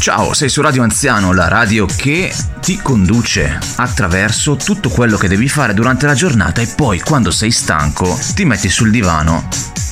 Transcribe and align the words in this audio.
Ciao, 0.00 0.32
sei 0.32 0.48
su 0.48 0.62
Radio 0.62 0.82
Anziano, 0.82 1.34
la 1.34 1.46
radio 1.46 1.84
che 1.84 2.34
ti 2.62 2.78
conduce 2.78 3.58
attraverso 3.76 4.56
tutto 4.56 4.88
quello 4.88 5.18
che 5.18 5.28
devi 5.28 5.46
fare 5.46 5.74
durante 5.74 6.06
la 6.06 6.14
giornata 6.14 6.62
e 6.62 6.72
poi 6.74 7.00
quando 7.00 7.30
sei 7.30 7.50
stanco 7.50 8.18
ti 8.34 8.46
metti 8.46 8.70
sul 8.70 8.90
divano 8.90 9.46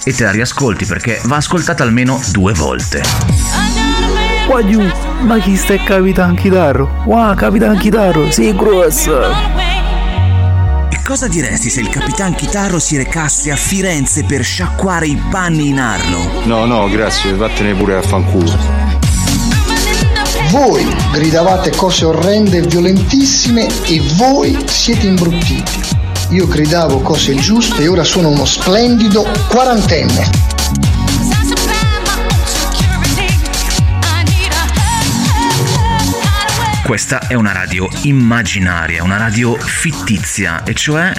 e 0.04 0.14
te 0.14 0.24
la 0.24 0.30
riascolti 0.30 0.86
perché 0.86 1.20
va 1.24 1.36
ascoltata 1.36 1.82
almeno 1.82 2.18
due 2.30 2.54
volte. 2.54 3.02
Guagliù, 4.46 4.80
ma 5.24 5.38
chi 5.40 5.54
sta 5.56 5.76
Capitan 5.76 6.34
Chitarro? 6.34 7.02
Wow, 7.04 7.34
Capitan 7.34 7.76
Chitarro, 7.76 8.30
sì, 8.30 8.56
grossa! 8.56 9.28
E 10.88 11.02
cosa 11.04 11.28
diresti 11.28 11.68
se 11.68 11.80
il 11.80 11.90
Capitan 11.90 12.34
Chitarro 12.34 12.78
si 12.78 12.96
recasse 12.96 13.52
a 13.52 13.56
Firenze 13.56 14.24
per 14.24 14.42
sciacquare 14.42 15.06
i 15.06 15.22
panni 15.30 15.68
in 15.68 15.78
Arno? 15.78 16.44
No, 16.44 16.64
no, 16.64 16.88
grazie, 16.88 17.34
vattene 17.34 17.74
pure 17.74 17.96
a 17.96 18.02
fanculo. 18.02 18.77
Voi 20.50 20.86
gridavate 21.12 21.70
cose 21.76 22.06
orrende 22.06 22.58
e 22.58 22.62
violentissime 22.62 23.66
e 23.84 24.00
voi 24.16 24.56
siete 24.66 25.06
imbruttiti. 25.06 25.80
Io 26.30 26.46
gridavo 26.46 27.00
cose 27.00 27.34
giuste 27.34 27.82
e 27.82 27.88
ora 27.88 28.02
sono 28.02 28.28
uno 28.28 28.46
splendido 28.46 29.26
quarantenne. 29.48 30.30
Questa 36.82 37.26
è 37.26 37.34
una 37.34 37.52
radio 37.52 37.86
immaginaria, 38.04 39.02
una 39.02 39.18
radio 39.18 39.54
fittizia, 39.54 40.62
e 40.64 40.72
cioè 40.72 41.12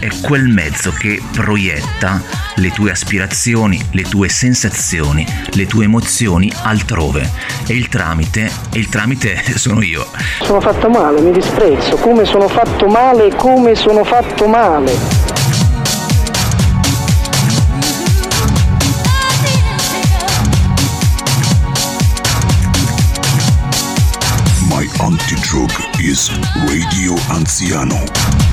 è 0.00 0.08
quel 0.22 0.48
mezzo 0.48 0.92
che 0.92 1.22
proietta 1.32 2.22
le 2.56 2.70
tue 2.70 2.90
aspirazioni, 2.90 3.80
le 3.92 4.02
tue 4.02 4.28
sensazioni, 4.28 5.26
le 5.52 5.66
tue 5.66 5.84
emozioni 5.84 6.50
altrove. 6.62 7.30
E 7.66 7.74
il 7.74 7.88
tramite, 7.88 8.50
e 8.72 8.78
il 8.78 8.88
tramite 8.88 9.42
sono 9.56 9.82
io. 9.82 10.06
Sono 10.42 10.60
fatto 10.60 10.88
male, 10.88 11.20
mi 11.20 11.32
disprezzo, 11.32 11.96
come 11.96 12.24
sono 12.24 12.48
fatto 12.48 12.86
male, 12.86 13.34
come 13.36 13.74
sono 13.74 14.04
fatto 14.04 14.46
male. 14.46 15.38
My 24.68 24.88
anti-drug 24.98 25.70
is 25.98 26.30
Radio 26.66 27.14
Anziano. 27.28 28.49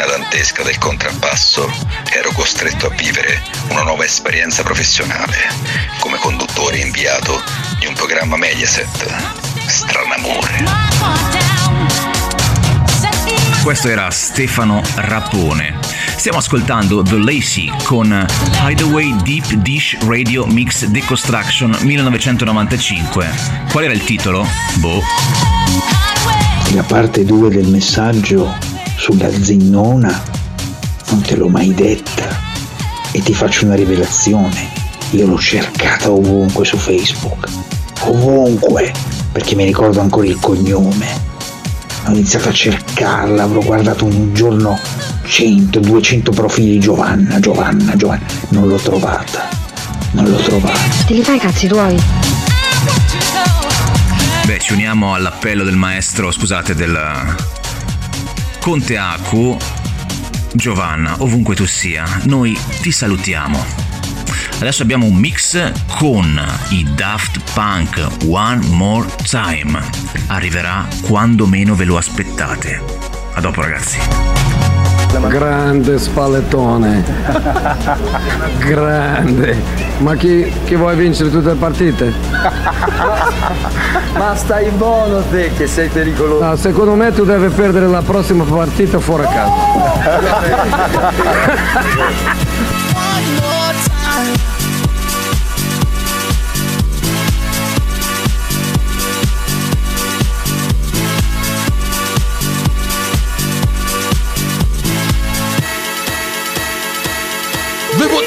Pena 0.00 0.16
dantesca 0.16 0.62
del 0.62 0.78
contrappasso, 0.78 1.70
ero 2.10 2.32
costretto 2.32 2.86
a 2.86 2.90
vivere 2.90 3.42
una 3.68 3.82
nuova 3.82 4.06
esperienza 4.06 4.62
professionale 4.62 5.36
come 5.98 6.16
conduttore 6.16 6.78
inviato 6.78 7.42
di 7.78 7.84
un 7.84 7.92
programma 7.92 8.38
Mediaset. 8.38 9.14
Stranamore. 9.66 10.64
Questo 13.62 13.88
era 13.88 14.08
Stefano 14.10 14.80
Rapone. 14.94 15.76
Stiamo 16.16 16.38
ascoltando 16.38 17.02
The 17.02 17.18
Lacy 17.18 17.70
con 17.82 18.26
Hideaway 18.62 19.14
Deep 19.22 19.52
Dish 19.52 19.98
Radio 20.06 20.46
Mix 20.46 20.86
Deconstruction 20.86 21.76
1995. 21.78 23.30
Qual 23.70 23.84
era 23.84 23.92
il 23.92 24.02
titolo? 24.02 24.46
Boh. 24.76 25.02
La 26.72 26.84
parte 26.84 27.22
2 27.22 27.50
del 27.50 27.66
messaggio 27.66 28.69
sulla 29.00 29.30
zinnona 29.32 30.22
non 31.08 31.22
te 31.22 31.34
l'ho 31.34 31.48
mai 31.48 31.72
detta 31.72 32.38
e 33.12 33.22
ti 33.22 33.32
faccio 33.32 33.64
una 33.64 33.74
rivelazione. 33.74 34.68
Io 35.12 35.26
l'ho 35.26 35.38
cercata 35.38 36.10
ovunque 36.10 36.66
su 36.66 36.76
Facebook, 36.76 37.48
ovunque, 38.02 38.92
perché 39.32 39.54
mi 39.54 39.64
ricordo 39.64 40.00
ancora 40.00 40.26
il 40.26 40.38
cognome. 40.38 41.28
Ho 42.06 42.10
iniziato 42.10 42.50
a 42.50 42.52
cercarla, 42.52 43.42
avrò 43.42 43.60
guardato 43.60 44.04
un 44.04 44.34
giorno 44.34 44.78
100, 45.24 45.80
200 45.80 46.30
profili 46.32 46.78
Giovanna, 46.78 47.40
Giovanna, 47.40 47.96
Giovanna. 47.96 48.26
Non 48.50 48.68
l'ho 48.68 48.76
trovata, 48.76 49.48
non 50.10 50.26
l'ho 50.26 50.40
trovata. 50.42 50.78
Te 51.06 51.14
li 51.14 51.22
fai 51.22 51.36
i 51.36 51.40
cazzi 51.40 51.66
tuoi? 51.66 51.98
Beh, 54.44 54.58
ci 54.58 54.74
uniamo 54.74 55.14
all'appello 55.14 55.64
del 55.64 55.76
maestro, 55.76 56.30
scusate, 56.30 56.74
del 56.74 57.58
Conte 58.60 58.98
Aku. 58.98 59.56
Giovanna, 60.52 61.14
ovunque 61.20 61.54
tu 61.54 61.64
sia, 61.64 62.04
noi 62.24 62.56
ti 62.82 62.92
salutiamo. 62.92 63.64
Adesso 64.58 64.82
abbiamo 64.82 65.06
un 65.06 65.14
mix 65.14 65.72
con 65.96 66.40
i 66.68 66.86
Daft 66.94 67.40
Punk 67.54 68.06
One 68.26 68.66
More 68.66 69.08
Time. 69.22 69.80
Arriverà 70.26 70.86
quando 71.02 71.46
meno 71.46 71.74
ve 71.74 71.84
lo 71.84 71.96
aspettate. 71.96 72.82
A 73.32 73.40
dopo 73.40 73.62
ragazzi. 73.62 74.49
Grande 75.18 75.98
spallettone. 75.98 77.04
Grande. 78.64 79.60
Ma 79.98 80.14
chi, 80.14 80.50
chi 80.64 80.76
vuole 80.76 80.94
vincere 80.94 81.30
tutte 81.30 81.48
le 81.48 81.56
partite? 81.56 82.12
Ma 84.16 84.34
stai 84.34 84.70
buono 84.70 85.22
te 85.30 85.50
che 85.56 85.66
sei 85.66 85.88
pericoloso. 85.88 86.44
No, 86.44 86.56
secondo 86.56 86.94
me 86.94 87.12
tu 87.12 87.24
devi 87.24 87.48
perdere 87.48 87.86
la 87.86 88.02
prossima 88.02 88.44
partita 88.44 88.98
fuori 88.98 89.24
a 89.24 89.28
casa. 89.28 89.52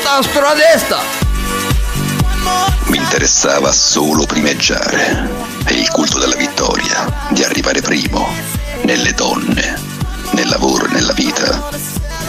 Buttassero 0.03 0.47
a 0.47 0.53
destra! 0.53 0.99
Mi 2.87 2.97
interessava 2.97 3.71
solo 3.71 4.25
primeggiare 4.25 5.29
e 5.65 5.75
il 5.75 5.89
culto 5.91 6.19
della 6.19 6.35
vittoria, 6.35 7.29
di 7.29 7.41
arrivare 7.41 7.79
primo, 7.79 8.27
nelle 8.81 9.13
donne, 9.13 9.79
nel 10.31 10.49
lavoro 10.49 10.87
e 10.87 10.89
nella 10.89 11.13
vita. 11.13 11.69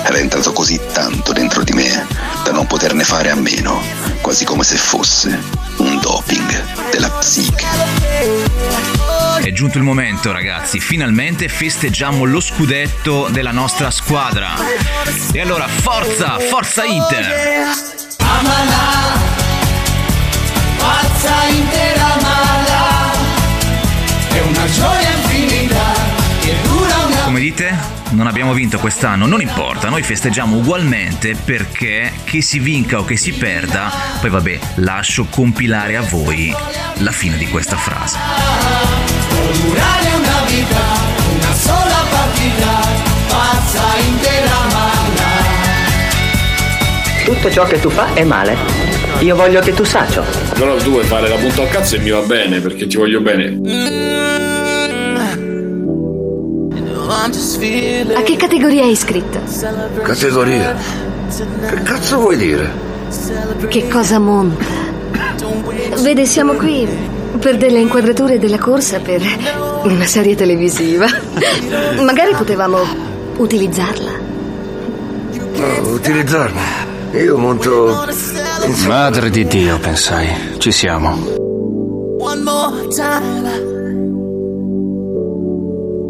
Era 0.04 0.18
entrato 0.18 0.52
così 0.52 0.80
tanto 0.92 1.32
dentro 1.32 1.64
di 1.64 1.72
me 1.72 2.06
da 2.44 2.52
non 2.52 2.68
poterne 2.68 3.02
fare 3.02 3.30
a 3.30 3.34
meno, 3.34 3.82
quasi 4.20 4.44
come 4.44 4.62
se 4.62 4.76
fosse 4.76 5.42
un 5.78 5.98
doping 5.98 6.90
della 6.92 7.10
psiche. 7.10 8.93
Giunto 9.54 9.78
il 9.78 9.84
momento 9.84 10.32
ragazzi, 10.32 10.80
finalmente 10.80 11.48
festeggiamo 11.48 12.24
lo 12.24 12.40
scudetto 12.40 13.28
della 13.30 13.52
nostra 13.52 13.92
squadra. 13.92 14.48
E 15.32 15.40
allora 15.40 15.68
forza, 15.68 16.40
forza 16.40 16.84
Inter! 16.84 17.24
Amala, 18.18 19.12
pazza 20.76 21.46
Inter 21.46 21.96
amala, 21.96 23.12
è 24.32 24.40
una 24.40 24.68
gioia 24.72 25.10
infinita 25.12 25.92
che 26.40 26.56
dura 26.64 26.96
una 27.06 27.22
Come 27.22 27.38
dite? 27.38 27.78
Non 28.10 28.26
abbiamo 28.26 28.54
vinto 28.54 28.80
quest'anno, 28.80 29.26
non 29.26 29.40
importa, 29.40 29.88
noi 29.88 30.02
festeggiamo 30.02 30.56
ugualmente 30.56 31.36
perché 31.36 32.12
che 32.24 32.42
si 32.42 32.58
vinca 32.58 32.98
o 32.98 33.04
che 33.04 33.16
si 33.16 33.32
perda, 33.32 33.88
poi 34.20 34.30
vabbè, 34.30 34.58
lascio 34.76 35.26
compilare 35.26 35.96
a 35.96 36.02
voi 36.02 36.52
la 36.98 37.12
fine 37.12 37.36
di 37.36 37.46
questa 37.46 37.76
frase. 37.76 39.03
Può 39.44 39.52
durare 39.52 40.08
una 40.16 40.40
vita, 40.46 40.80
una 41.36 41.52
sola 41.52 42.00
partita, 42.08 42.80
pazza 43.28 43.82
Inter 44.08 44.48
amala. 44.62 45.28
Tutto 47.26 47.50
ciò 47.50 47.64
che 47.64 47.78
tu 47.78 47.90
fa 47.90 48.14
è 48.14 48.24
male. 48.24 48.56
Io 49.20 49.36
voglio 49.36 49.60
che 49.60 49.74
tu 49.74 49.84
sacio. 49.84 50.24
Però 50.54 50.76
tu 50.76 50.92
vuoi 50.92 51.04
fare 51.04 51.28
la 51.28 51.36
punta 51.36 51.60
al 51.60 51.68
cazzo 51.68 51.96
e 51.96 51.98
mi 51.98 52.08
va 52.08 52.20
bene 52.20 52.60
perché 52.60 52.86
ti 52.86 52.96
voglio 52.96 53.20
bene. 53.20 53.60
A 58.14 58.22
che 58.22 58.36
categoria 58.36 58.82
è 58.82 58.86
iscritta? 58.86 59.40
Categoria? 60.02 60.74
Che 61.68 61.82
cazzo 61.82 62.18
vuoi 62.18 62.38
dire? 62.38 62.72
Che 63.68 63.88
cosa 63.88 64.18
monta? 64.18 64.64
Vede, 66.00 66.24
siamo 66.24 66.54
qui 66.54 67.13
per 67.38 67.56
delle 67.56 67.78
inquadrature 67.78 68.38
della 68.38 68.58
corsa 68.58 69.00
per 69.00 69.22
una 69.82 70.06
serie 70.06 70.34
televisiva. 70.34 71.06
Magari 72.00 72.34
potevamo 72.34 72.78
utilizzarla. 73.36 74.10
No, 75.56 75.88
utilizzarmi. 75.90 76.60
Io 77.12 77.38
monto. 77.38 78.04
Madre 78.86 79.30
di 79.30 79.46
Dio, 79.46 79.78
pensai. 79.78 80.56
Ci 80.58 80.72
siamo. 80.72 81.10
One 82.18 82.42
more 82.42 82.88
time. 82.88 83.72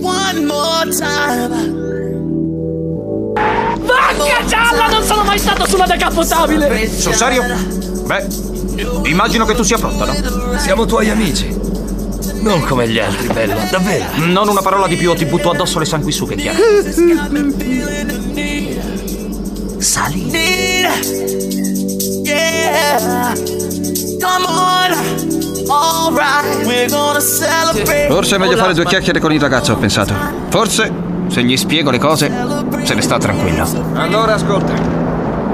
One 0.00 0.44
more 0.44 0.88
time. 0.90 1.82
Porca 3.84 4.44
gialla, 4.46 4.86
non 4.86 5.02
sono 5.02 5.24
mai 5.24 5.38
stato 5.38 5.66
sulla 5.66 5.86
decapotabile! 5.86 6.88
Sul 6.88 7.14
serio? 7.14 7.83
Beh, 8.06 8.26
immagino 9.08 9.44
che 9.44 9.54
tu 9.54 9.62
sia 9.62 9.78
pronta, 9.78 10.04
no? 10.04 10.14
Siamo 10.58 10.84
tuoi 10.86 11.10
amici. 11.10 11.72
Non 12.40 12.62
come 12.64 12.88
gli 12.88 12.98
altri, 12.98 13.26
bello, 13.28 13.54
davvero. 13.70 14.04
Non 14.16 14.48
una 14.48 14.60
parola 14.60 14.86
di 14.86 14.96
più 14.96 15.10
o 15.10 15.14
ti 15.14 15.24
butto 15.24 15.50
addosso 15.50 15.78
le 15.78 15.86
sanguisughe, 15.86 16.34
chiaro? 16.34 16.58
Sali. 19.78 20.28
Yeah. 22.24 23.32
Come 24.20 24.46
on. 24.46 24.92
Alright, 25.66 26.66
we're 26.66 26.88
gonna 26.88 27.20
celebrate. 27.20 28.08
Forse 28.08 28.36
è 28.36 28.38
meglio 28.38 28.56
fare 28.56 28.74
due 28.74 28.84
chiacchiere 28.84 29.20
con 29.20 29.32
il 29.32 29.40
ragazzo, 29.40 29.72
ho 29.72 29.76
pensato. 29.76 30.14
Forse, 30.50 30.92
se 31.28 31.42
gli 31.42 31.56
spiego 31.56 31.90
le 31.90 31.98
cose, 31.98 32.30
se 32.82 32.92
ne 32.94 33.00
sta 33.00 33.16
tranquillo. 33.18 33.66
Allora 33.94 34.34
ascolta. 34.34 34.74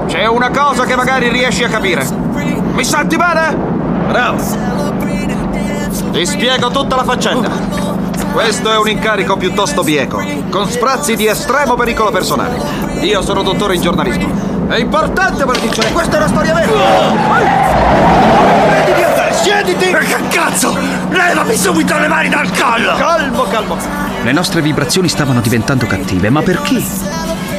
C'è 0.07 0.25
una 0.25 0.49
cosa 0.49 0.83
che 0.83 0.97
magari 0.97 1.29
riesci 1.29 1.63
a 1.63 1.69
capire. 1.69 2.05
Mi 2.73 2.83
senti 2.83 3.15
bene? 3.17 3.55
Bravo. 4.07 4.43
Ti 6.11 6.25
spiego 6.25 6.69
tutta 6.69 6.95
la 6.95 7.03
faccenda. 7.03 7.49
Questo 8.31 8.71
è 8.71 8.77
un 8.77 8.87
incarico 8.87 9.35
piuttosto 9.35 9.83
bieco, 9.83 10.23
con 10.49 10.69
sprazzi 10.69 11.15
di 11.15 11.27
estremo 11.27 11.75
pericolo 11.75 12.11
personale. 12.11 12.59
Io 13.01 13.21
sono 13.21 13.43
dottore 13.43 13.75
in 13.75 13.81
giornalismo. 13.81 14.67
È 14.67 14.77
importante 14.77 15.43
per 15.43 15.59
vincere, 15.59 15.91
questa 15.91 16.15
è 16.15 16.17
una 16.17 16.27
storia 16.27 16.53
vera! 16.53 16.71
Prenditi 18.69 19.03
a 19.03 19.09
te, 19.09 19.33
siediti! 19.33 19.85
Che 19.91 20.27
cazzo? 20.29 20.77
Levami 21.09 21.57
subito 21.57 21.97
le 21.97 22.07
mani 22.07 22.29
dal 22.29 22.49
collo! 22.51 22.95
Calmo, 22.95 23.43
calmo! 23.43 23.77
Le 24.23 24.31
nostre 24.31 24.61
vibrazioni 24.61 25.09
stavano 25.09 25.41
diventando 25.41 25.85
cattive, 25.85 26.29
ma 26.29 26.41
perché? 26.41 26.81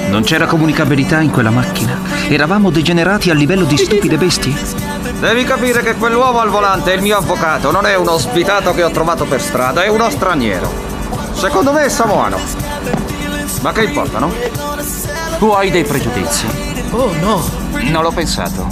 Non 0.08 0.23
c'era 0.23 0.47
comunicabilità 0.47 1.20
in 1.20 1.31
quella 1.31 1.50
macchina? 1.50 1.99
Eravamo 2.29 2.70
degenerati 2.70 3.31
a 3.31 3.35
livello 3.35 3.65
di 3.65 3.76
stupide 3.76 4.17
bestie? 4.17 4.55
Devi 5.19 5.45
capire 5.45 5.83
che 5.83 5.95
quell'uomo 5.95 6.41
al 6.41 6.51
volante 6.51 6.93
è 6.93 6.97
il 6.97 7.03
mio 7.03 7.17
avvocato, 7.17 7.71
non 7.71 7.87
è 7.87 7.97
uno 7.97 8.19
svitato 8.19 8.73
che 8.75 8.83
ho 8.83 8.91
trovato 8.91 9.25
per 9.25 9.41
strada, 9.41 9.83
è 9.83 9.89
uno 9.89 10.11
straniero. 10.11 10.71
Secondo 11.33 11.73
me 11.73 11.85
è 11.85 11.89
samoano. 11.89 12.39
Ma 13.63 13.73
che 13.73 13.85
importa, 13.85 14.19
no? 14.19 14.33
Tu 15.39 15.49
hai 15.49 15.71
dei 15.71 15.85
pregiudizi. 15.85 16.47
Oh 16.91 17.13
no! 17.21 17.63
Non 17.91 18.03
l'ho 18.03 18.13
pensato. 18.13 18.69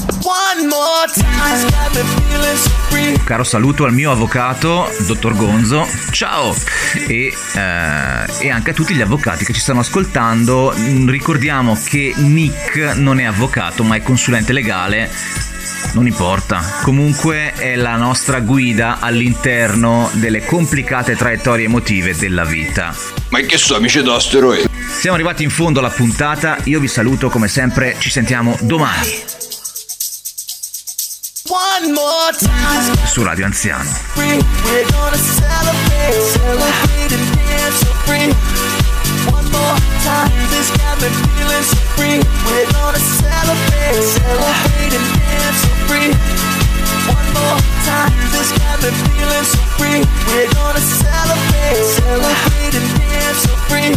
Free. 2.88 3.19
Caro 3.25 3.44
saluto 3.44 3.85
al 3.85 3.93
mio 3.93 4.11
avvocato, 4.11 4.91
dottor 5.06 5.35
Gonzo. 5.37 5.87
Ciao! 6.11 6.55
E, 7.06 7.32
eh, 7.55 8.47
e 8.47 8.50
anche 8.50 8.71
a 8.71 8.75
tutti 8.75 8.94
gli 8.94 9.00
avvocati 9.00 9.44
che 9.44 9.53
ci 9.53 9.61
stanno 9.61 9.81
ascoltando. 9.81 10.75
Ricordiamo 11.06 11.79
che 11.82 12.12
Nick 12.17 12.97
non 12.97 13.21
è 13.21 13.25
avvocato, 13.25 13.85
ma 13.85 13.97
è 13.97 14.03
consulente 14.03 14.53
legale. 14.53 15.11
Non 15.92 16.06
importa, 16.06 16.62
comunque 16.82 17.52
è 17.54 17.74
la 17.74 17.96
nostra 17.96 18.40
guida 18.40 18.98
all'interno 19.00 20.08
delle 20.14 20.44
complicate 20.44 21.16
traiettorie 21.16 21.66
emotive 21.66 22.14
della 22.16 22.44
vita. 22.44 22.94
Ma 23.30 23.40
che 23.40 23.58
so, 23.58 23.74
amici 23.74 24.02
d'asteroidi? 24.02 24.68
Siamo 25.00 25.16
arrivati 25.16 25.42
in 25.42 25.50
fondo 25.50 25.80
alla 25.80 25.90
puntata, 25.90 26.58
io 26.64 26.78
vi 26.78 26.88
saluto 26.88 27.28
come 27.28 27.48
sempre, 27.48 27.96
ci 27.98 28.10
sentiamo 28.10 28.56
domani 28.60 29.38
One 31.50 31.92
more 31.92 32.36
time. 32.38 33.06
su 33.06 33.24
Radio 33.24 33.44
Anziano. 33.44 33.90
More 39.60 39.76
time. 40.04 40.30
This 40.48 40.68
got 40.80 40.96
me 41.00 41.08
feeling 41.36 41.64
so 41.64 41.78
free. 41.96 42.18
We're 42.46 42.68
gonna 42.72 42.98
celebrate, 42.98 44.00
celebrate 44.16 44.92
and 44.96 45.06
dance 45.20 45.60
so 45.62 45.70
free. 45.88 46.10
One 47.12 47.28
more 47.36 47.60
time. 47.84 48.12
This 48.32 48.50
got 48.56 48.76
me 48.82 48.90
feeling 49.12 49.46
so 49.52 49.60
free. 49.76 50.00
We're 50.28 50.50
gonna 50.56 50.80
celebrate, 50.80 51.82
celebrate 51.98 52.74
and 52.80 52.88
dance 52.98 53.40
so 53.44 53.54
free. 53.68 53.92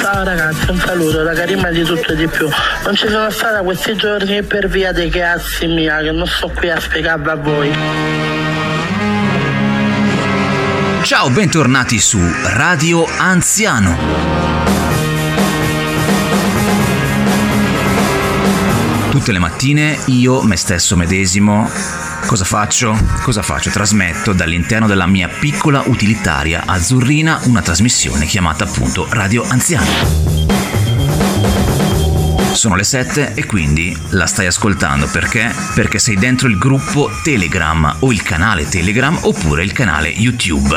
Ciao 0.00 0.24
ragazzi, 0.24 0.70
un 0.70 0.78
saluto 0.78 1.22
da 1.22 1.32
Karima 1.32 1.70
di 1.70 1.82
tutto 1.82 2.12
e 2.12 2.16
di 2.16 2.28
più. 2.28 2.48
Non 2.84 2.94
ci 2.94 3.08
sono 3.08 3.28
stata 3.30 3.62
questi 3.62 3.96
giorni 3.96 4.42
per 4.42 4.68
via 4.68 4.92
dei 4.92 5.10
cazzi 5.10 5.66
mia, 5.66 5.98
che 5.98 6.10
non 6.12 6.26
sto 6.26 6.48
qui 6.48 6.70
a 6.70 6.80
spiegarvi 6.80 7.28
a 7.28 7.34
voi. 7.34 8.35
Ciao, 11.06 11.30
bentornati 11.30 12.00
su 12.00 12.18
Radio 12.46 13.06
Anziano. 13.06 13.96
Tutte 19.10 19.30
le 19.30 19.38
mattine 19.38 20.00
io, 20.06 20.42
me 20.42 20.56
stesso 20.56 20.96
medesimo, 20.96 21.70
cosa 22.26 22.44
faccio? 22.44 22.98
Cosa 23.22 23.42
faccio? 23.42 23.70
Trasmetto 23.70 24.32
dall'interno 24.32 24.88
della 24.88 25.06
mia 25.06 25.28
piccola 25.28 25.84
utilitaria 25.86 26.64
azzurrina 26.66 27.38
una 27.44 27.62
trasmissione 27.62 28.26
chiamata 28.26 28.64
appunto 28.64 29.06
Radio 29.08 29.44
Anziano. 29.48 30.75
Sono 32.56 32.74
le 32.74 32.84
7 32.84 33.34
e 33.34 33.44
quindi 33.44 33.94
la 34.10 34.24
stai 34.24 34.46
ascoltando 34.46 35.06
perché? 35.12 35.54
Perché 35.74 35.98
sei 35.98 36.16
dentro 36.16 36.48
il 36.48 36.56
gruppo 36.56 37.10
Telegram 37.22 37.96
o 38.00 38.10
il 38.10 38.22
canale 38.22 38.66
Telegram 38.66 39.16
oppure 39.24 39.62
il 39.62 39.72
canale 39.72 40.08
YouTube. 40.08 40.74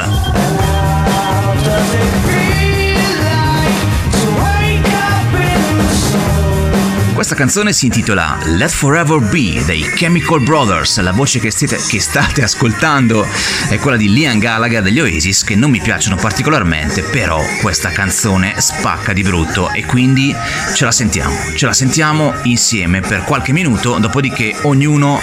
Questa 7.29 7.45
canzone 7.45 7.73
si 7.73 7.85
intitola 7.85 8.39
Let 8.45 8.71
Forever 8.71 9.19
Be 9.19 9.63
dei 9.63 9.83
Chemical 9.83 10.41
Brothers. 10.41 10.99
La 10.99 11.11
voce 11.11 11.37
che, 11.37 11.51
siete, 11.51 11.77
che 11.77 11.99
state 11.99 12.41
ascoltando 12.41 13.23
è 13.69 13.77
quella 13.77 13.97
di 13.97 14.09
Liam 14.09 14.39
Gallagher 14.39 14.81
degli 14.81 14.99
Oasis, 14.99 15.43
che 15.43 15.55
non 15.55 15.69
mi 15.69 15.79
piacciono 15.79 16.15
particolarmente, 16.15 17.03
però 17.03 17.39
questa 17.61 17.89
canzone 17.89 18.55
spacca 18.59 19.13
di 19.13 19.21
brutto 19.21 19.69
e 19.69 19.85
quindi 19.85 20.35
ce 20.73 20.85
la 20.85 20.91
sentiamo. 20.91 21.35
Ce 21.55 21.67
la 21.67 21.73
sentiamo 21.73 22.33
insieme 22.45 23.01
per 23.01 23.21
qualche 23.21 23.51
minuto, 23.51 23.99
dopodiché 23.99 24.55
ognuno 24.63 25.21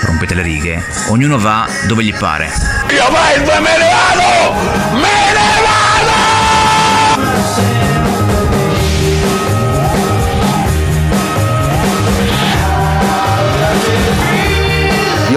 rompete 0.00 0.32
le 0.32 0.42
righe, 0.42 0.82
ognuno 1.08 1.38
va 1.38 1.68
dove 1.86 2.04
gli 2.04 2.14
pare. 2.14 2.50
Io 2.88 3.10
vai, 3.10 3.38
me 3.60 3.76
ne 3.76 3.90
vado! 3.92 4.98
Me 4.98 5.32
ne 5.34 5.54
Gli 5.60 5.63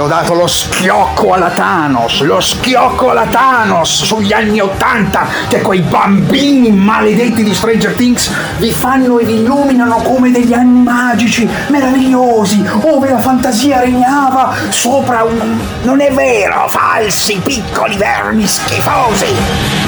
dato 0.08 0.34
lo 0.34 0.48
schiocco 0.48 1.34
alla 1.34 1.50
Thanos, 1.50 2.22
lo 2.22 2.40
schiocco 2.40 3.10
alla 3.10 3.26
Thanos 3.26 4.04
sugli 4.04 4.32
anni 4.32 4.60
Ottanta 4.60 5.28
che 5.48 5.62
quei 5.62 5.82
bambini 5.82 6.72
maledetti 6.72 7.44
di 7.44 7.54
Stranger 7.54 7.94
Things 7.94 8.32
vi 8.58 8.72
fanno 8.72 9.20
e 9.20 9.26
vi 9.26 9.36
illuminano 9.36 9.98
come 9.98 10.32
degli 10.32 10.54
anni 10.54 10.82
magici, 10.82 11.50
meravigliosi, 11.68 12.64
ove 12.82 13.10
la 13.10 13.20
fantasia 13.20 13.82
regnava 13.82 14.54
sopra 14.70 15.24
un... 15.24 15.60
non 15.84 16.00
è 16.00 16.12
vero, 16.12 16.68
falsi, 16.70 17.40
piccoli 17.44 17.98
vermi 17.98 18.48
schifosi. 18.48 19.87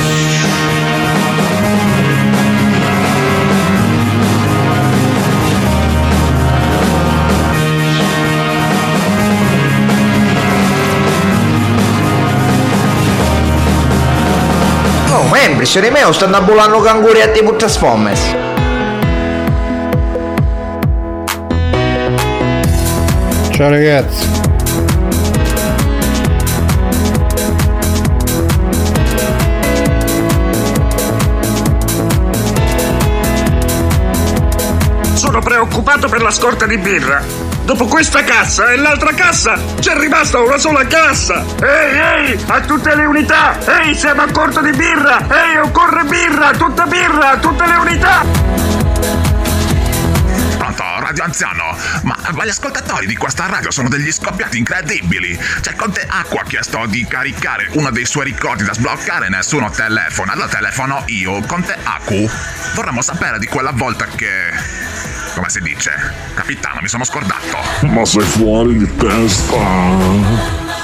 Se 15.66 15.82
di 15.82 15.90
me 15.92 16.04
stanno 16.14 16.38
abbulando 16.38 16.80
canguri 16.80 17.22
a 17.22 17.28
tipo 17.28 17.56
Transformers. 17.56 18.36
Ciao 23.52 23.70
ragazzi. 23.70 24.28
Sono 35.14 35.40
preoccupato 35.42 36.08
per 36.10 36.24
la 36.24 36.32
scorta 36.32 36.66
di 36.66 36.78
birra. 36.80 37.49
Dopo 37.70 37.86
questa 37.86 38.24
cassa 38.24 38.72
e 38.72 38.78
l'altra 38.78 39.14
cassa 39.14 39.54
c'è 39.80 39.96
rimasta 39.96 40.40
una 40.40 40.58
sola 40.58 40.88
cassa. 40.88 41.46
Ehi, 41.62 42.32
ehi, 42.32 42.44
a 42.48 42.62
tutte 42.62 42.96
le 42.96 43.06
unità. 43.06 43.60
Ehi, 43.84 43.94
siamo 43.94 44.24
a 44.24 44.32
corto 44.32 44.60
di 44.60 44.72
birra. 44.72 45.20
Ehi, 45.20 45.58
occorre 45.58 46.04
birra, 46.06 46.50
tutta 46.50 46.88
birra, 46.88 47.38
tutte 47.38 47.68
le 47.68 47.76
unità. 47.76 48.26
Pronto, 50.58 50.84
Radio 50.98 51.24
Anziano, 51.24 51.78
ma, 52.02 52.18
ma 52.32 52.44
gli 52.44 52.50
ascoltatori 52.50 53.06
di 53.06 53.16
questa 53.16 53.46
radio 53.46 53.70
sono 53.70 53.88
degli 53.88 54.12
scoppiati 54.12 54.58
incredibili. 54.58 55.40
Cioè, 55.62 55.76
Conte 55.76 56.08
Acqua 56.10 56.42
ha 56.42 56.46
chiesto 56.46 56.88
di 56.88 57.06
caricare 57.06 57.68
uno 57.74 57.92
dei 57.92 58.08
suoi 58.08 58.26
ricordi 58.26 58.64
da 58.64 58.74
sbloccare 58.74 59.28
e 59.28 59.30
nessuno 59.30 59.70
telefona. 59.70 60.32
Allora 60.32 60.48
telefono 60.48 61.04
io, 61.06 61.40
Conte 61.42 61.78
Aku. 61.84 62.28
Vorremmo 62.74 63.04
sapere 63.04 63.38
di 63.38 63.46
quella 63.46 63.72
volta 63.72 64.08
che... 64.08 64.98
Come 65.40 65.52
si 65.52 65.62
dice? 65.62 65.92
Capitano, 66.34 66.80
mi 66.82 66.90
sono 66.90 67.06
scordato. 67.06 67.88
Ma 67.88 68.04
sei 68.04 68.24
fuori 68.24 68.78
di 68.78 68.96
testa. 68.98 69.56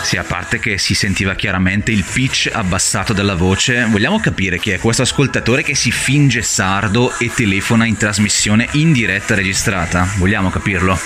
Sì, 0.02 0.16
a 0.16 0.24
parte 0.24 0.60
che 0.60 0.78
si 0.78 0.96
sentiva 0.96 1.36
chiaramente 1.36 1.92
il 1.92 2.06
pitch 2.06 2.50
abbassato 2.54 3.12
della 3.12 3.36
voce, 3.36 3.84
vogliamo 3.84 4.18
capire 4.22 4.58
chi 4.58 4.70
è 4.70 4.80
questo 4.80 5.02
ascoltatore 5.02 5.62
che 5.62 5.76
si 5.76 5.92
finge 5.92 6.42
sardo 6.42 7.14
e 7.20 7.30
telefona 7.34 7.84
in 7.84 7.98
trasmissione 7.98 8.70
in 8.72 8.94
diretta 8.94 9.36
registrata? 9.36 10.08
Vogliamo 10.16 10.50
capirlo? 10.50 10.98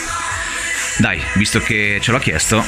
Dai, 0.99 1.19
visto 1.33 1.59
che 1.59 1.97
ce 1.99 2.11
l'ho 2.11 2.19
chiesto, 2.19 2.63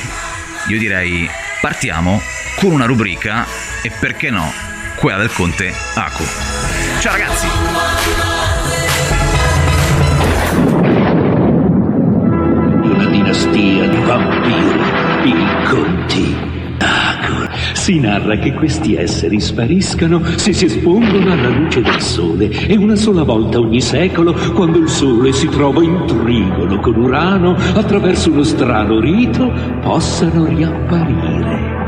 io 0.67 0.79
direi 0.79 1.29
partiamo 1.61 2.19
con 2.55 2.71
una 2.71 2.85
rubrica 2.85 3.45
e 3.83 3.91
perché 3.91 4.31
no, 4.31 4.51
quella 4.95 5.19
del 5.19 5.31
conte 5.31 5.71
Aku. 5.93 6.25
Ciao 6.99 7.11
ragazzi! 7.11 8.30
Dinastia 13.21 13.87
di 13.87 13.97
vampiri, 14.03 14.81
i 15.23 15.35
conti 15.69 16.35
Agur. 16.79 17.49
Si 17.73 17.99
narra 17.99 18.35
che 18.37 18.53
questi 18.53 18.95
esseri 18.95 19.39
spariscano 19.39 20.23
se 20.35 20.53
si 20.53 20.65
espongono 20.65 21.31
alla 21.31 21.49
luce 21.49 21.81
del 21.81 22.01
sole 22.01 22.49
e 22.49 22.75
una 22.75 22.95
sola 22.95 23.23
volta 23.23 23.59
ogni 23.59 23.81
secolo, 23.81 24.33
quando 24.55 24.79
il 24.79 24.89
sole 24.89 25.31
si 25.31 25.47
trova 25.49 25.83
in 25.83 26.03
trigono 26.07 26.79
con 26.79 26.95
Urano, 26.95 27.55
attraverso 27.75 28.31
uno 28.31 28.43
strano 28.43 28.99
rito, 28.99 29.51
possano 29.81 30.45
riapparire. 30.45 31.79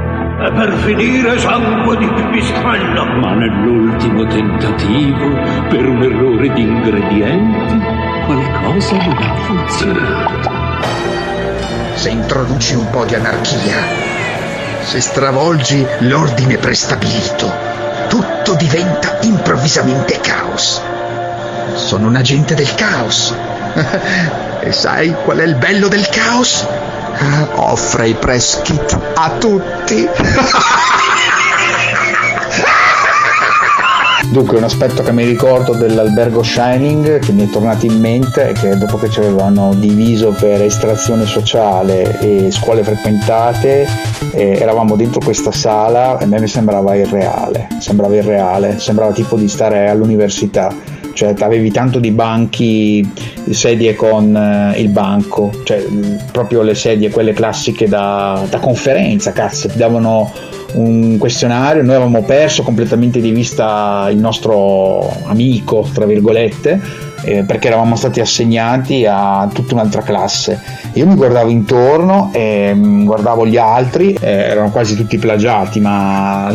E 0.45 0.51
per 0.51 0.71
finire 0.73 1.39
sangue 1.39 1.97
di 1.97 2.05
pipistrello. 2.05 3.05
Ma 3.21 3.33
nell'ultimo 3.33 4.25
tentativo, 4.27 5.29
per 5.69 5.87
un 5.87 6.03
errore 6.03 6.53
di 6.53 6.61
ingredienti, 6.61 7.79
qualcosa 8.25 8.97
non 8.97 9.17
ha 9.17 9.35
funzionato. 9.35 10.62
Se 12.03 12.09
introduci 12.09 12.75
un 12.75 12.89
po' 12.89 13.05
di 13.05 13.15
anarchia, 13.15 13.77
se 14.83 14.99
stravolgi 14.99 15.87
l'ordine 15.99 16.57
prestabilito, 16.57 17.49
tutto 18.09 18.55
diventa 18.55 19.19
improvvisamente 19.21 20.19
caos. 20.19 20.81
Sono 21.75 22.07
un 22.07 22.17
agente 22.17 22.55
del 22.55 22.75
caos. 22.75 23.33
e 24.59 24.73
sai 24.73 25.15
qual 25.23 25.37
è 25.37 25.43
il 25.43 25.55
bello 25.55 25.87
del 25.87 26.05
caos? 26.09 26.67
Offre 27.53 28.09
i 28.09 28.15
press 28.15 28.59
a 29.13 29.29
tutti. 29.39 30.05
Dunque, 34.31 34.57
un 34.57 34.63
aspetto 34.63 35.03
che 35.03 35.11
mi 35.11 35.25
ricordo 35.25 35.73
dell'albergo 35.73 36.41
Shining 36.41 37.19
che 37.19 37.31
mi 37.31 37.45
è 37.47 37.49
tornato 37.49 37.85
in 37.85 37.99
mente 37.99 38.49
è 38.49 38.51
che 38.53 38.75
dopo 38.77 38.97
che 38.97 39.09
ci 39.09 39.19
avevano 39.19 39.75
diviso 39.75 40.31
per 40.31 40.61
estrazione 40.61 41.25
sociale 41.25 42.19
e 42.19 42.49
scuole 42.49 42.83
frequentate, 42.83 43.87
eh, 44.31 44.57
eravamo 44.59 44.95
dentro 44.95 45.19
questa 45.23 45.51
sala 45.51 46.17
e 46.17 46.23
a 46.23 46.27
me 46.27 46.39
mi 46.39 46.47
sembrava 46.47 46.95
irreale, 46.95 47.67
sembrava 47.79 48.15
irreale, 48.15 48.79
sembrava 48.79 49.11
tipo 49.11 49.35
di 49.35 49.47
stare 49.47 49.87
all'università, 49.87 50.73
cioè 51.13 51.35
avevi 51.39 51.71
tanto 51.71 51.99
di 51.99 52.09
banchi, 52.09 53.07
sedie 53.51 53.95
con 53.95 54.35
eh, 54.35 54.79
il 54.81 54.89
banco, 54.89 55.51
cioè 55.63 55.85
mh, 55.85 56.31
proprio 56.31 56.63
le 56.63 56.73
sedie, 56.73 57.11
quelle 57.11 57.33
classiche 57.33 57.87
da, 57.87 58.43
da 58.49 58.57
conferenza, 58.57 59.31
cazzo, 59.31 59.67
ti 59.67 59.77
davano 59.77 60.31
un 60.73 61.17
questionario, 61.17 61.83
noi 61.83 61.95
avevamo 61.95 62.23
perso 62.23 62.63
completamente 62.63 63.19
di 63.19 63.31
vista 63.31 64.07
il 64.09 64.17
nostro 64.17 65.09
amico, 65.25 65.87
tra 65.93 66.05
virgolette, 66.05 66.79
eh, 67.25 67.43
perché 67.43 67.67
eravamo 67.67 67.95
stati 67.95 68.19
assegnati 68.19 69.05
a 69.07 69.49
tutta 69.53 69.75
un'altra 69.75 70.01
classe. 70.01 70.59
Io 70.93 71.07
mi 71.07 71.15
guardavo 71.15 71.49
intorno 71.49 72.29
e 72.33 72.73
mh, 72.73 73.05
guardavo 73.05 73.47
gli 73.47 73.57
altri, 73.57 74.13
eh, 74.13 74.29
erano 74.29 74.69
quasi 74.71 74.95
tutti 74.95 75.17
plagiati, 75.17 75.79
ma 75.79 76.53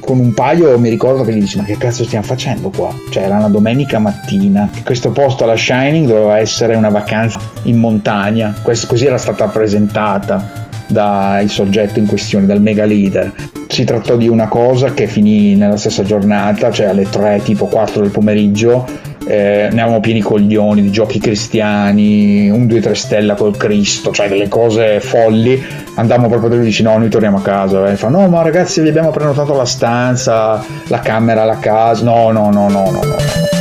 con 0.00 0.18
un 0.18 0.32
paio 0.32 0.78
mi 0.78 0.88
ricordo 0.88 1.24
che 1.24 1.32
gli 1.32 1.40
dissi 1.40 1.58
ma 1.58 1.64
che 1.64 1.76
cazzo 1.76 2.04
stiamo 2.04 2.24
facendo 2.24 2.70
qua? 2.70 2.94
Cioè 3.10 3.24
era 3.24 3.36
una 3.36 3.48
domenica 3.48 3.98
mattina, 3.98 4.70
questo 4.84 5.10
posto 5.10 5.44
alla 5.44 5.56
Shining 5.56 6.06
doveva 6.06 6.38
essere 6.38 6.76
una 6.76 6.90
vacanza 6.90 7.40
in 7.62 7.78
montagna, 7.78 8.54
Questo- 8.62 8.86
così 8.86 9.06
era 9.06 9.18
stata 9.18 9.46
presentata 9.48 10.63
dal 10.86 11.48
soggetto 11.48 11.98
in 11.98 12.06
questione, 12.06 12.46
dal 12.46 12.60
mega 12.60 12.84
leader. 12.84 13.32
Si 13.68 13.84
trattò 13.84 14.16
di 14.16 14.28
una 14.28 14.48
cosa 14.48 14.92
che 14.92 15.06
finì 15.06 15.56
nella 15.56 15.76
stessa 15.76 16.02
giornata, 16.04 16.70
cioè 16.70 16.86
alle 16.86 17.08
3, 17.08 17.40
tipo 17.42 17.66
4 17.66 18.02
del 18.02 18.10
pomeriggio, 18.10 18.86
eh, 19.26 19.68
ne 19.72 19.80
avevamo 19.80 20.00
pieni 20.00 20.20
coglioni 20.20 20.82
di 20.82 20.90
giochi 20.90 21.18
cristiani, 21.18 22.50
un 22.50 22.66
2-3 22.66 22.92
stella 22.92 23.34
col 23.34 23.56
Cristo, 23.56 24.12
cioè 24.12 24.28
delle 24.28 24.48
cose 24.48 25.00
folli. 25.00 25.62
Andammo 25.96 26.28
proprio 26.28 26.50
da 26.50 26.56
lui 26.56 26.66
dici 26.66 26.82
no, 26.82 26.96
noi 26.98 27.08
torniamo 27.08 27.38
a 27.38 27.42
casa. 27.42 27.90
E 27.90 27.96
fa 27.96 28.08
no, 28.08 28.28
ma 28.28 28.42
ragazzi 28.42 28.80
vi 28.82 28.88
abbiamo 28.88 29.10
prenotato 29.10 29.54
la 29.54 29.64
stanza, 29.64 30.64
la 30.88 31.00
camera, 31.00 31.44
la 31.44 31.58
casa. 31.58 32.04
No, 32.04 32.30
no, 32.30 32.50
no, 32.50 32.68
no, 32.68 32.90
no, 32.90 33.00
no. 33.02 33.53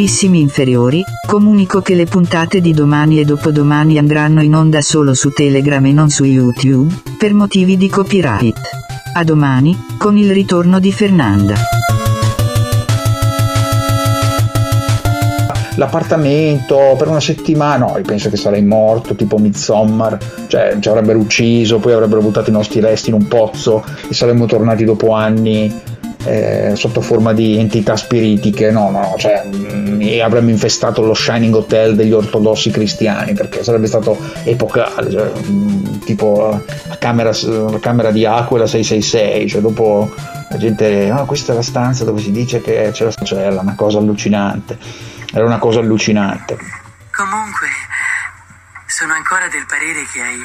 Carissimi 0.00 0.40
inferiori, 0.40 1.04
comunico 1.26 1.82
che 1.82 1.94
le 1.94 2.06
puntate 2.06 2.62
di 2.62 2.72
domani 2.72 3.20
e 3.20 3.26
dopodomani 3.26 3.98
andranno 3.98 4.42
in 4.42 4.54
onda 4.54 4.80
solo 4.80 5.12
su 5.12 5.28
Telegram 5.28 5.84
e 5.84 5.92
non 5.92 6.08
su 6.08 6.24
YouTube, 6.24 6.90
per 7.18 7.34
motivi 7.34 7.76
di 7.76 7.90
copyright. 7.90 8.58
A 9.12 9.22
domani, 9.24 9.76
con 9.98 10.16
il 10.16 10.32
ritorno 10.32 10.80
di 10.80 10.90
Fernanda. 10.90 11.54
l'appartamento 15.76 16.94
per 16.98 17.08
una 17.08 17.20
settimana, 17.20 17.86
no, 17.86 18.00
penso 18.02 18.28
che 18.28 18.36
sarei 18.36 18.62
morto, 18.62 19.14
tipo 19.14 19.38
Midsommar, 19.38 20.18
cioè 20.46 20.76
ci 20.78 20.88
avrebbero 20.88 21.18
ucciso, 21.18 21.78
poi 21.78 21.92
avrebbero 21.92 22.20
buttato 22.20 22.50
i 22.50 22.52
nostri 22.52 22.80
resti 22.80 23.08
in 23.08 23.14
un 23.14 23.28
pozzo 23.28 23.82
e 24.08 24.12
saremmo 24.12 24.44
tornati 24.44 24.84
dopo 24.84 25.12
anni 25.12 25.72
eh, 26.24 26.72
sotto 26.74 27.00
forma 27.00 27.32
di 27.32 27.58
entità 27.58 27.96
spiritiche, 27.96 28.70
no, 28.70 28.90
no, 28.90 29.14
cioè 29.18 29.44
mm, 29.46 30.00
e 30.00 30.20
avremmo 30.20 30.50
infestato 30.50 31.02
lo 31.02 31.14
Shining 31.14 31.54
Hotel 31.54 31.94
degli 31.94 32.12
ortodossi 32.12 32.70
cristiani 32.70 33.32
perché 33.32 33.62
sarebbe 33.62 33.86
stato 33.86 34.18
epocale, 34.44 35.10
cioè, 35.10 35.30
mm, 35.48 35.98
tipo 36.04 36.62
la 36.88 36.98
camera, 36.98 37.30
la 37.30 37.78
camera 37.80 38.10
di 38.10 38.24
Aquila 38.26 38.66
666, 38.66 39.48
cioè 39.48 39.60
dopo 39.60 40.12
la 40.50 40.56
gente, 40.56 41.06
no, 41.06 41.24
questa 41.26 41.52
è 41.52 41.54
la 41.54 41.62
stanza 41.62 42.04
dove 42.04 42.20
si 42.20 42.32
dice 42.32 42.60
che 42.60 42.90
c'è 42.92 43.04
la 43.04 43.10
stacella, 43.10 43.60
una 43.60 43.74
cosa 43.74 43.98
allucinante, 43.98 44.78
era 45.32 45.44
una 45.44 45.58
cosa 45.58 45.80
allucinante. 45.80 46.56
Comunque, 47.12 47.68
sono 48.86 49.14
ancora 49.14 49.48
del 49.48 49.64
parere 49.66 50.04
che 50.12 50.20
hai 50.20 50.38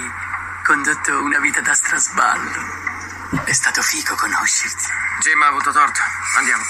condotto 0.65 1.23
una 1.23 1.37
vita 1.37 1.61
da 1.61 1.73
strasballo. 1.73 3.43
È 3.43 3.53
stato 3.53 3.83
figo 3.83 4.15
conoscerti. 4.15 4.85
Jim 5.19 5.41
ha 5.43 5.47
avuto 5.47 5.71
torto. 5.71 6.01
Andiamo. 6.37 6.63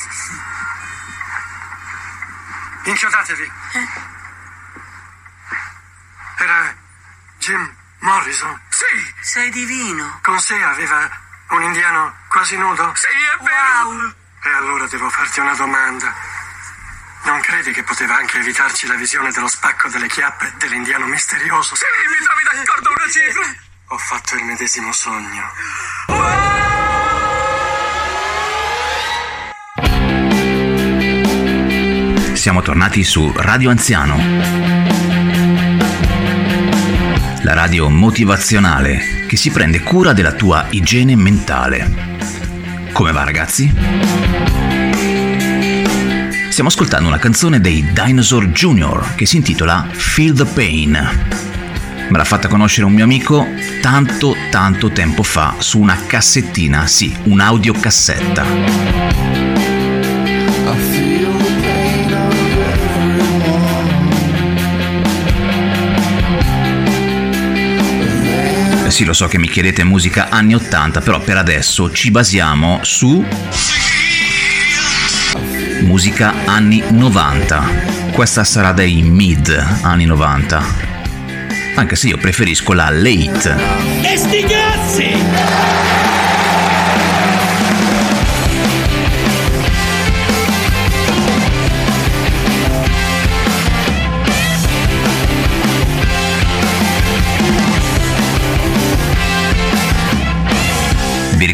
Inchiodatevi. 2.84 3.52
Era 6.36 6.76
Jim 7.38 7.74
Morrison. 8.00 8.62
Sì. 8.70 9.14
Sei 9.22 9.50
divino. 9.50 10.20
Con 10.22 10.42
sé 10.42 10.62
aveva 10.62 11.10
un 11.52 11.64
indiano 11.64 12.16
quasi 12.28 12.58
nudo. 12.58 12.94
Sì, 12.96 13.08
è 13.08 13.44
vero. 13.44 14.14
E 14.44 14.50
allora 14.50 14.88
devo 14.88 15.10
farti 15.10 15.40
una 15.40 15.56
domanda. 15.56 16.14
Non 17.24 17.40
credi 17.40 17.72
che 17.72 17.84
poteva 17.84 18.18
anche 18.18 18.40
evitarci 18.40 18.88
la 18.88 18.96
visione 18.96 19.32
dello 19.32 19.48
spacco 19.48 19.88
delle 19.88 20.08
chiappe 20.08 20.54
dell'indiano 20.58 21.06
misterioso? 21.06 21.76
Sì, 21.76 21.86
mi 22.08 22.24
trovi 22.26 22.44
d'accordo 22.44 22.92
una 22.92 23.10
cifra. 23.10 23.64
Ho 23.96 23.98
fatto 23.98 24.36
il 24.36 24.44
medesimo 24.44 24.92
sogno. 24.92 25.42
Siamo 32.34 32.62
tornati 32.62 33.06
su 33.06 33.32
Radio 33.38 33.70
Anziano. 33.70 34.18
La 37.44 37.54
radio 37.54 37.88
motivazionale 37.90 39.28
che 39.30 39.38
si 39.38 39.50
prende 39.50 39.80
cura 39.80 40.12
della 40.12 40.34
tua 40.34 40.66
igiene 40.72 41.16
mentale. 41.16 42.18
Come 42.92 43.14
va 43.14 43.24
ragazzi? 43.24 43.74
Stiamo 46.50 46.68
ascoltando 46.68 47.08
una 47.08 47.18
canzone 47.18 47.62
dei 47.62 47.94
Dinosaur 47.94 48.48
Jr. 48.48 49.16
che 49.16 49.26
si 49.26 49.38
intitola 49.38 49.88
Feel 49.90 50.36
the 50.36 50.44
Pain. 50.44 51.64
Me 52.08 52.18
l'ha 52.18 52.24
fatta 52.24 52.48
conoscere 52.48 52.86
un 52.86 52.94
mio 52.94 53.04
amico 53.04 53.48
tanto 53.82 54.36
tanto 54.52 54.92
tempo 54.92 55.24
fa 55.24 55.56
su 55.58 55.80
una 55.80 55.98
cassettina, 56.06 56.86
sì, 56.86 57.16
un'audiocassetta. 57.24 58.46
Eh 68.86 68.92
sì, 68.92 69.04
lo 69.04 69.14
so 69.14 69.28
che 69.28 69.40
mi 69.40 69.48
chiedete 69.48 69.84
musica 69.84 70.30
anni 70.30 70.54
80, 70.54 71.02
però 71.02 71.20
per 71.20 71.38
adesso 71.38 71.92
ci 71.92 72.12
basiamo 72.12 72.82
su 72.84 73.26
musica 75.82 76.34
anni 76.46 76.84
90. 76.92 77.64
Questa 78.12 78.44
sarà 78.44 78.74
dei 78.74 79.02
mid 79.02 79.50
anni 79.82 80.06
90. 80.06 80.95
Anche 81.76 81.96
se 81.96 82.08
io 82.08 82.18
preferisco 82.18 82.74
la 82.74 82.90
late. 82.90 83.56
E 84.02 84.18
sti 84.18 84.44
cazzi! 84.44 85.75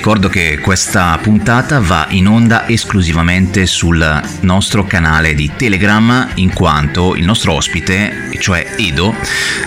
Ricordo 0.01 0.29
che 0.29 0.57
questa 0.57 1.15
puntata 1.21 1.79
va 1.79 2.07
in 2.09 2.27
onda 2.27 2.67
esclusivamente 2.67 3.67
sul 3.67 4.19
nostro 4.39 4.83
canale 4.83 5.35
di 5.35 5.51
Telegram 5.55 6.27
in 6.37 6.51
quanto 6.53 7.15
il 7.15 7.23
nostro 7.23 7.53
ospite, 7.53 8.31
cioè 8.39 8.73
Edo, 8.77 9.13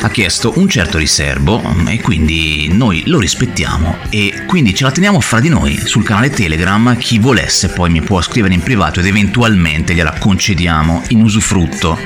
ha 0.01 0.11
chiesto 0.11 0.55
un 0.57 0.69
certo 0.69 0.99
riservo 0.99 1.63
e 1.87 2.01
quindi 2.01 2.69
noi 2.73 3.05
lo 3.07 3.21
rispettiamo 3.21 3.99
e 4.11 4.43
quindi 4.49 4.75
ce 4.75 4.83
la 4.83 4.91
teniamo 4.91 5.21
fra 5.21 5.39
di 5.39 5.51
noi 5.51 5.81
sul 5.85 6.03
canale 6.03 6.31
Telegram. 6.31 6.99
Chi 6.99 7.21
volesse 7.21 7.69
poi 7.69 7.91
mi 7.91 8.03
può 8.03 8.21
scrivere 8.21 8.55
in 8.55 8.63
privato 8.63 8.99
ed 8.99 9.07
eventualmente 9.07 9.95
gliela 9.95 10.19
concediamo 10.19 11.05
in 11.11 11.23
usufrutto. 11.23 11.97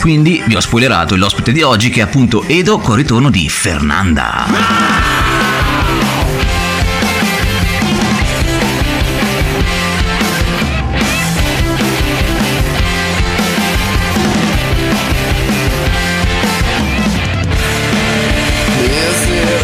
Quindi 0.00 0.42
vi 0.44 0.56
ho 0.56 0.60
spoilerato 0.60 1.14
l'ospite 1.14 1.52
di 1.52 1.62
oggi 1.62 1.90
che 1.90 2.00
è 2.00 2.02
appunto 2.02 2.42
Edo 2.48 2.80
con 2.80 2.98
il 2.98 3.04
ritorno 3.04 3.30
di 3.30 3.48
Fernanda. 3.48 5.47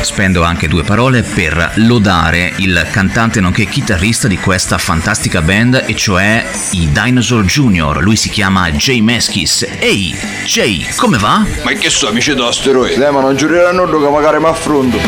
Spendo 0.05 0.43
anche 0.43 0.69
due 0.69 0.83
parole 0.83 1.23
per 1.23 1.73
lodare 1.77 2.53
il 2.57 2.87
cantante 2.91 3.41
nonché 3.41 3.65
chitarrista 3.65 4.29
di 4.29 4.37
questa 4.37 4.77
fantastica 4.79 5.41
band 5.41 5.85
e 5.87 5.97
cioè 5.97 6.45
i 6.73 6.91
Dinosaur 6.93 7.45
Junior. 7.45 8.03
Lui 8.03 8.17
si 8.17 8.29
chiama 8.29 8.71
Jay 8.71 9.01
Meskis. 9.01 9.67
Ehi, 9.79 10.15
Jay, 10.45 10.87
come 10.97 11.17
va? 11.19 11.45
Ma 11.63 11.73
che 11.73 11.89
so, 11.89 12.09
amici 12.09 12.35
d'asteroidi? 12.35 12.99
Dai, 12.99 13.13
ma 13.13 13.21
non 13.21 13.35
giureranno 13.35 13.89
che 13.89 14.09
magari 14.09 14.39
mi 14.39 14.47
affronto. 14.47 14.99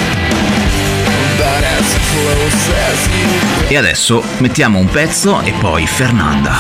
E 3.69 3.77
adesso 3.77 4.23
mettiamo 4.39 4.79
un 4.79 4.89
pezzo 4.89 5.43
e 5.43 5.53
poi 5.53 5.87
Fernanda. 5.87 6.55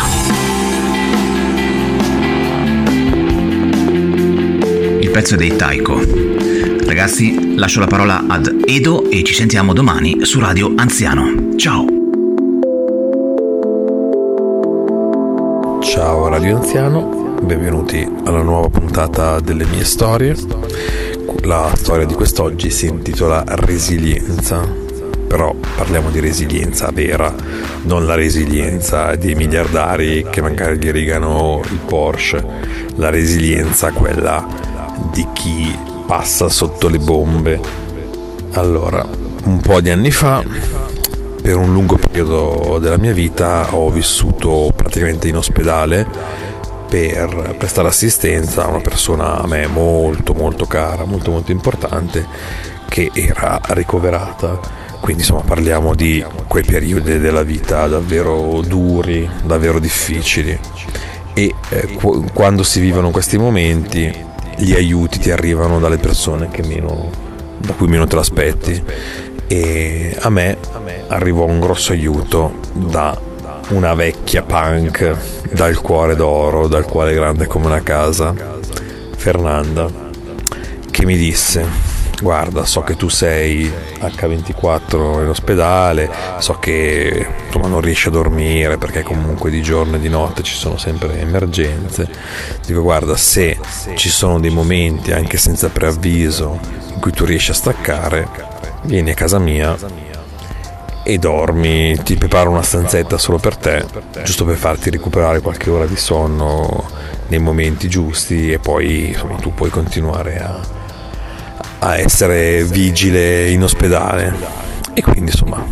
Il 5.00 5.10
pezzo 5.10 5.34
è 5.34 5.36
dei 5.36 5.56
Taiko. 5.56 6.35
Ragazzi, 6.86 7.56
lascio 7.56 7.80
la 7.80 7.88
parola 7.88 8.26
ad 8.28 8.62
Edo 8.64 9.10
e 9.10 9.24
ci 9.24 9.34
sentiamo 9.34 9.72
domani 9.72 10.24
su 10.24 10.38
Radio 10.38 10.72
Anziano. 10.76 11.56
Ciao! 11.56 11.84
Ciao 15.82 16.28
Radio 16.28 16.56
Anziano, 16.58 17.38
benvenuti 17.42 18.08
alla 18.24 18.42
nuova 18.42 18.68
puntata 18.68 19.40
delle 19.40 19.64
mie 19.64 19.82
storie. 19.82 20.36
La 21.42 21.72
storia 21.74 22.06
di 22.06 22.14
quest'oggi 22.14 22.70
si 22.70 22.86
intitola 22.86 23.42
Resilienza, 23.44 24.64
però 25.26 25.56
parliamo 25.76 26.10
di 26.10 26.20
resilienza 26.20 26.92
vera, 26.92 27.34
non 27.82 28.06
la 28.06 28.14
resilienza 28.14 29.16
dei 29.16 29.34
miliardari 29.34 30.24
che 30.30 30.40
magari 30.40 30.78
gli 30.78 30.92
rigano 30.92 31.62
il 31.68 31.80
Porsche, 31.84 32.44
la 32.94 33.10
resilienza 33.10 33.90
quella 33.90 34.46
di 35.12 35.26
chi 35.32 35.94
passa 36.06 36.49
sotto 36.49 36.88
le 36.88 36.99
bombe. 36.99 37.60
Allora, 38.52 39.06
un 39.45 39.60
po' 39.60 39.80
di 39.80 39.90
anni 39.90 40.10
fa, 40.10 40.42
per 41.42 41.56
un 41.56 41.73
lungo 41.73 41.97
periodo 41.97 42.78
della 42.80 42.97
mia 42.97 43.12
vita, 43.12 43.75
ho 43.75 43.90
vissuto 43.90 44.71
praticamente 44.75 45.28
in 45.28 45.36
ospedale 45.36 46.06
per 46.88 47.56
prestare 47.58 47.88
assistenza 47.88 48.64
a 48.64 48.69
una 48.69 48.80
persona 48.80 49.40
a 49.40 49.47
me 49.47 49.66
molto 49.66 50.32
molto 50.32 50.66
cara, 50.66 51.04
molto 51.04 51.32
molto 51.32 51.50
importante, 51.50 52.26
che 52.88 53.10
era 53.12 53.60
ricoverata. 53.69 54.84
Quindi 55.00 55.23
insomma 55.23 55.42
parliamo 55.42 55.95
di 55.95 56.25
quei 56.47 56.64
periodi 56.64 57.19
della 57.19 57.42
vita 57.42 57.86
davvero 57.86 58.62
duri, 58.66 59.28
davvero 59.45 59.78
difficili. 59.78 60.58
E 61.34 61.54
eh, 61.69 61.92
qu- 61.95 62.32
quando 62.32 62.62
si 62.62 62.80
vivono 62.80 63.10
questi 63.10 63.36
momenti 63.36 64.25
gli 64.56 64.73
aiuti 64.73 65.19
ti 65.19 65.30
arrivano 65.30 65.78
dalle 65.78 65.99
persone 65.99 66.49
meno, 66.64 67.10
da 67.58 67.73
cui 67.75 67.86
meno 67.88 68.06
te 68.06 68.16
l'aspetti. 68.16 68.82
E 69.49 70.16
a 70.21 70.28
me 70.30 70.56
arrivò 71.08 71.45
un 71.45 71.60
grosso 71.60 71.92
aiuto 71.92 72.54
da 72.73 73.16
una 73.69 73.95
vecchia 73.95 74.42
punk 74.42 75.14
dal 75.52 75.80
cuore 75.80 76.16
d'oro, 76.16 76.66
dal 76.66 76.84
cuore 76.84 77.14
grande 77.14 77.47
come 77.47 77.66
una 77.66 77.82
casa, 77.82 78.34
Fernanda, 79.16 79.88
che 80.90 81.04
mi 81.04 81.16
disse 81.16 81.85
guarda, 82.20 82.64
so 82.64 82.82
che 82.82 82.96
tu 82.96 83.08
sei 83.08 83.70
H24 84.00 85.22
in 85.22 85.28
ospedale, 85.28 86.10
so 86.38 86.54
che 86.58 87.26
insomma, 87.46 87.68
non 87.68 87.80
riesci 87.80 88.08
a 88.08 88.10
dormire 88.10 88.78
perché 88.78 89.02
comunque 89.02 89.50
di 89.50 89.62
giorno 89.62 89.96
e 89.96 89.98
di 90.00 90.08
notte 90.08 90.42
ci 90.42 90.54
sono 90.54 90.76
sempre 90.76 91.18
emergenze. 91.20 92.08
Dico, 92.64 92.82
guarda, 92.82 93.16
se 93.16 93.58
ci 93.94 94.08
sono 94.08 94.40
dei 94.40 94.50
momenti 94.50 95.12
anche 95.12 95.36
senza 95.36 95.68
preavviso 95.68 96.58
in 96.92 97.00
cui 97.00 97.12
tu 97.12 97.24
riesci 97.24 97.50
a 97.50 97.54
staccare, 97.54 98.28
vieni 98.82 99.10
a 99.10 99.14
casa 99.14 99.38
mia 99.38 99.76
e 101.02 101.18
dormi, 101.18 101.96
ti 102.02 102.16
preparo 102.16 102.50
una 102.50 102.62
stanzetta 102.62 103.16
solo 103.16 103.38
per 103.38 103.56
te, 103.56 103.84
giusto 104.24 104.44
per 104.44 104.56
farti 104.56 104.90
recuperare 104.90 105.40
qualche 105.40 105.70
ora 105.70 105.86
di 105.86 105.96
sonno 105.96 106.88
nei 107.28 107.38
momenti 107.38 107.88
giusti 107.88 108.50
e 108.50 108.58
poi 108.58 109.08
insomma, 109.08 109.36
tu 109.36 109.54
puoi 109.54 109.70
continuare 109.70 110.38
a 110.38 110.75
a 111.78 111.99
essere 111.99 112.65
vigile 112.65 113.50
in 113.50 113.62
ospedale. 113.62 114.34
E 114.95 115.02
quindi 115.02 115.30
insomma, 115.30 115.65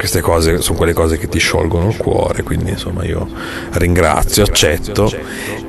queste 0.00 0.20
cose 0.20 0.62
sono 0.62 0.78
quelle 0.78 0.92
cose 0.92 1.18
che 1.18 1.28
ti 1.28 1.38
sciolgono 1.38 1.88
il 1.88 1.96
cuore, 1.96 2.42
quindi 2.42 2.70
insomma 2.70 3.04
io 3.04 3.28
ringrazio, 3.72 4.44
accetto 4.44 5.12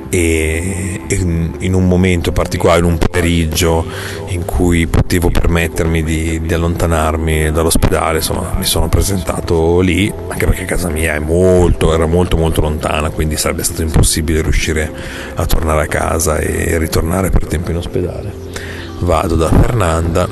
e, 0.08 1.00
in 1.08 1.74
un 1.74 1.86
momento 1.86 2.32
particolare, 2.32 2.78
in 2.78 2.86
un 2.86 2.98
pomeriggio 2.98 3.84
in 4.28 4.46
cui 4.46 4.86
potevo 4.86 5.30
permettermi 5.30 6.02
di, 6.02 6.40
di 6.40 6.54
allontanarmi 6.54 7.50
dall'ospedale, 7.50 8.18
insomma 8.18 8.54
mi 8.56 8.64
sono 8.64 8.88
presentato 8.88 9.80
lì, 9.80 10.12
anche 10.28 10.46
perché 10.46 10.64
casa 10.64 10.88
mia 10.88 11.20
molto, 11.20 11.92
era 11.92 12.06
molto 12.06 12.38
molto 12.38 12.62
lontana, 12.62 13.10
quindi 13.10 13.36
sarebbe 13.36 13.64
stato 13.64 13.82
impossibile 13.82 14.40
riuscire 14.40 14.90
a 15.34 15.44
tornare 15.44 15.82
a 15.82 15.86
casa 15.86 16.38
e 16.38 16.78
ritornare 16.78 17.28
per 17.28 17.46
tempo 17.46 17.70
in 17.70 17.76
ospedale 17.76 18.71
vado 19.02 19.36
da 19.36 19.48
Fernanda 19.48 20.28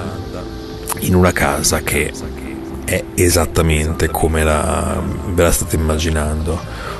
in 1.00 1.14
una 1.14 1.32
casa 1.32 1.80
che 1.80 2.12
è 2.84 3.02
esattamente 3.14 4.08
come 4.08 4.42
la, 4.44 5.02
ve 5.28 5.42
la 5.42 5.52
state 5.52 5.76
immaginando, 5.76 6.58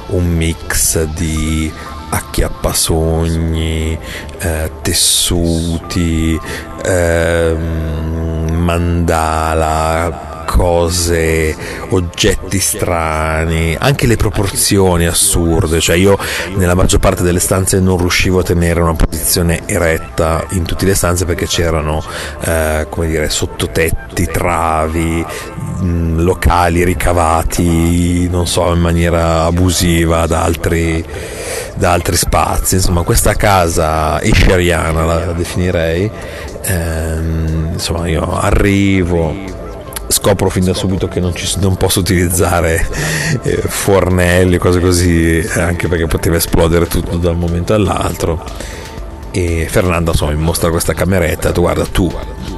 un 0.09 0.28
mix 0.28 1.02
di 1.04 1.72
acchiappasogni, 2.11 3.98
eh, 4.38 4.70
tessuti, 4.83 6.40
eh, 6.85 7.56
mandala, 8.52 10.30
cose, 10.50 11.54
oggetti 11.90 12.58
strani, 12.58 13.76
anche 13.78 14.08
le 14.08 14.16
proporzioni 14.16 15.06
assurde, 15.06 15.78
cioè 15.78 15.94
io 15.94 16.18
nella 16.56 16.74
maggior 16.74 16.98
parte 16.98 17.22
delle 17.22 17.38
stanze 17.38 17.78
non 17.78 17.98
riuscivo 17.98 18.40
a 18.40 18.42
tenere 18.42 18.80
una 18.80 18.94
posizione 18.94 19.62
eretta 19.66 20.44
in 20.50 20.64
tutte 20.64 20.86
le 20.86 20.94
stanze 20.96 21.24
perché 21.24 21.46
c'erano, 21.46 22.02
eh, 22.40 22.86
come 22.90 23.06
dire, 23.06 23.30
sottotetti, 23.30 24.26
travi, 24.26 25.24
mh, 25.24 25.84
mm, 25.84 26.18
locali 26.18 26.82
ricavati, 26.82 28.28
non 28.28 28.48
so, 28.48 28.72
in 28.72 28.80
maniera 28.80 29.44
abusiva 29.44 30.26
da 30.26 30.42
altri, 30.42 31.04
da 31.76 31.92
altri 31.92 32.16
spazi. 32.16 32.74
Insomma, 32.74 33.02
questa 33.02 33.34
casa 33.34 34.20
escheriana 34.20 35.04
la 35.04 35.32
definirei. 35.32 36.10
Ehm, 36.62 37.70
insomma, 37.74 38.08
io 38.08 38.36
arrivo 38.36 39.58
scopro 40.11 40.51
fin 40.51 40.64
da 40.64 40.75
subito 40.75 41.09
che 41.09 41.20
non, 41.20 41.35
ci, 41.35 41.49
non 41.61 41.77
posso 41.77 42.01
utilizzare 42.01 42.87
eh, 43.42 43.57
fornelli, 43.57 44.59
cose 44.59 44.81
così, 44.81 45.46
anche 45.55 45.88
perché 45.88 46.07
poteva 46.07 46.37
esplodere 46.37 46.87
tutto 46.87 47.16
da 47.16 47.31
un 47.31 47.38
momento 47.38 47.75
all'altro. 47.75 48.42
E 49.33 49.68
Fernando 49.70 50.11
insomma, 50.11 50.33
mi 50.33 50.42
mostra 50.42 50.70
questa 50.70 50.92
cameretta, 50.92 51.53
tu 51.53 51.61
guarda 51.61 51.87
tu 51.87 52.12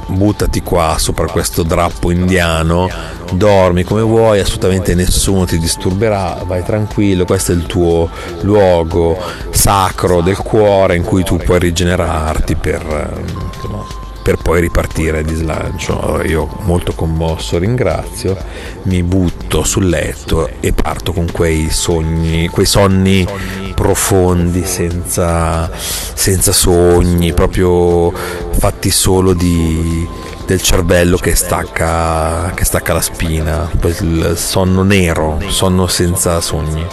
buttati 0.07 0.61
qua 0.61 0.95
sopra 0.97 1.27
questo 1.27 1.61
drappo 1.61 2.09
indiano, 2.09 2.89
dormi 3.33 3.83
come 3.83 4.01
vuoi, 4.01 4.39
assolutamente 4.39 4.95
nessuno 4.95 5.45
ti 5.45 5.59
disturberà, 5.59 6.41
vai 6.45 6.63
tranquillo, 6.63 7.25
questo 7.25 7.51
è 7.51 7.55
il 7.55 7.67
tuo 7.67 8.09
luogo 8.41 9.17
sacro 9.51 10.21
del 10.21 10.37
cuore 10.37 10.95
in 10.95 11.03
cui 11.03 11.23
tu 11.23 11.37
puoi 11.37 11.59
rigenerarti 11.59 12.55
per, 12.55 13.21
insomma, 13.53 13.85
per 14.23 14.37
poi 14.37 14.61
ripartire 14.61 15.23
di 15.23 15.35
slancio. 15.35 16.21
Io 16.23 16.47
molto 16.61 16.93
commosso 16.93 17.57
ringrazio, 17.59 18.35
mi 18.83 19.03
butto 19.03 19.63
sul 19.63 19.89
letto 19.89 20.49
e 20.61 20.71
parto 20.71 21.11
con 21.11 21.29
quei 21.31 21.69
sogni, 21.69 22.47
quei 22.47 22.65
sonni 22.65 23.27
profondi, 23.75 24.65
senza, 24.65 25.69
senza 25.73 26.51
sogni, 26.53 27.33
proprio 27.33 28.11
fatti 28.11 28.89
solo 28.89 29.33
di, 29.33 30.07
del 30.45 30.61
cervello 30.61 31.17
che 31.17 31.35
stacca, 31.35 32.51
che 32.55 32.63
stacca 32.63 32.93
la 32.93 33.01
spina, 33.01 33.69
quel 33.79 34.37
sonno 34.37 34.83
nero, 34.83 35.39
sonno 35.47 35.87
senza 35.87 36.39
sogni. 36.39 36.85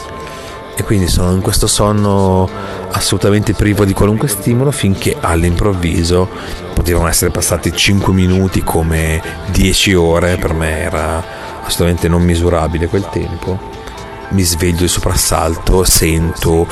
E 0.81 0.83
quindi 0.83 1.09
sono 1.09 1.33
in 1.33 1.43
questo 1.43 1.67
sonno 1.67 2.49
assolutamente 2.93 3.53
privo 3.53 3.85
di 3.85 3.93
qualunque 3.93 4.29
stimolo 4.29 4.71
finché 4.71 5.15
all'improvviso 5.21 6.27
potevano 6.73 7.07
essere 7.07 7.31
passati 7.31 7.71
5 7.71 8.15
minuti 8.15 8.63
come 8.63 9.23
10 9.53 9.93
ore, 9.93 10.39
per 10.39 10.55
me 10.55 10.79
era 10.79 11.23
assolutamente 11.63 12.09
non 12.09 12.23
misurabile 12.23 12.87
quel 12.87 13.07
tempo. 13.11 13.61
Mi 14.31 14.41
sveglio 14.41 14.79
di 14.79 14.89
soprassalto, 14.89 15.85
sento 15.85 16.67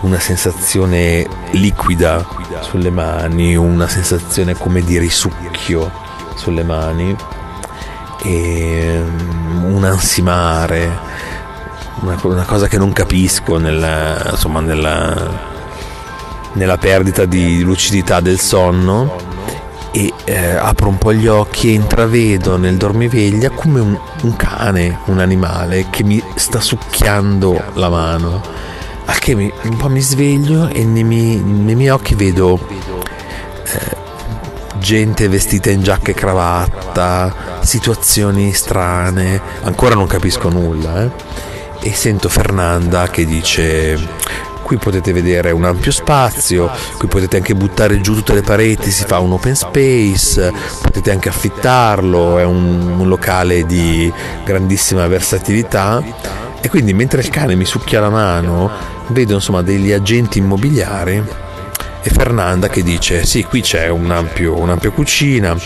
una 0.00 0.18
sensazione 0.18 1.26
liquida 1.52 2.22
sulle 2.60 2.90
mani, 2.90 3.56
una 3.56 3.88
sensazione 3.88 4.58
come 4.58 4.82
di 4.82 4.98
risucchio 4.98 5.90
sulle 6.34 6.64
mani 6.64 7.16
e 8.24 9.02
mm, 9.02 9.64
un 9.64 9.84
ansimare, 9.84 10.98
una, 12.04 12.18
una 12.22 12.44
cosa 12.44 12.68
che 12.68 12.78
non 12.78 12.92
capisco 12.92 13.58
nella, 13.58 14.30
insomma, 14.30 14.60
nella, 14.60 15.52
nella 16.52 16.76
perdita 16.76 17.24
di 17.24 17.62
lucidità 17.62 18.20
del 18.20 18.38
sonno 18.38 19.32
e 19.90 20.12
eh, 20.24 20.50
apro 20.56 20.88
un 20.88 20.98
po' 20.98 21.12
gli 21.12 21.26
occhi 21.26 21.68
e 21.68 21.74
intravedo 21.74 22.56
nel 22.56 22.76
dormiveglia 22.76 23.50
come 23.50 23.80
un, 23.80 23.98
un, 24.22 24.36
cane, 24.36 24.98
un 25.06 25.20
animale 25.20 25.86
che 25.90 26.02
mi 26.02 26.22
sta 26.34 26.60
succhiando 26.60 27.62
la 27.74 27.88
mano. 27.88 28.42
A 29.06 29.12
che 29.14 29.34
mi, 29.34 29.52
un 29.62 29.76
po' 29.76 29.88
mi 29.88 30.00
sveglio 30.00 30.68
e 30.68 30.84
nei 30.84 31.04
miei, 31.04 31.36
nei 31.36 31.74
miei 31.74 31.90
occhi 31.90 32.14
vedo 32.14 32.58
eh, 33.64 33.96
gente 34.78 35.28
vestita 35.28 35.70
in 35.70 35.82
giacca 35.82 36.10
e 36.10 36.14
cravatta, 36.14 37.60
situazioni 37.60 38.52
strane, 38.52 39.40
ancora 39.62 39.94
non 39.94 40.06
capisco 40.06 40.48
nulla. 40.48 41.04
Eh? 41.04 41.10
E 41.80 41.92
sento 41.92 42.28
Fernanda 42.28 43.08
che 43.08 43.26
dice 43.26 43.98
qui 44.62 44.78
potete 44.78 45.12
vedere 45.12 45.50
un 45.50 45.64
ampio 45.64 45.92
spazio, 45.92 46.70
qui 46.96 47.06
potete 47.06 47.36
anche 47.36 47.54
buttare 47.54 48.00
giù 48.00 48.14
tutte 48.14 48.32
le 48.32 48.40
pareti, 48.40 48.90
si 48.90 49.04
fa 49.04 49.18
un 49.18 49.32
open 49.32 49.54
space, 49.54 50.50
potete 50.80 51.10
anche 51.10 51.28
affittarlo, 51.28 52.38
è 52.38 52.44
un, 52.44 52.94
un 52.98 53.06
locale 53.06 53.66
di 53.66 54.10
grandissima 54.44 55.06
versatilità. 55.06 56.02
E 56.60 56.68
quindi 56.70 56.94
mentre 56.94 57.20
il 57.20 57.28
cane 57.28 57.54
mi 57.56 57.66
succhia 57.66 58.00
la 58.00 58.08
mano 58.08 58.70
vedo 59.08 59.34
insomma 59.34 59.60
degli 59.60 59.92
agenti 59.92 60.38
immobiliari 60.38 61.22
e 62.06 62.10
Fernanda 62.10 62.68
che 62.68 62.82
dice 62.82 63.24
sì 63.24 63.44
qui 63.44 63.62
c'è 63.62 63.88
un'ampia 63.88 64.90
cucina 64.90 65.56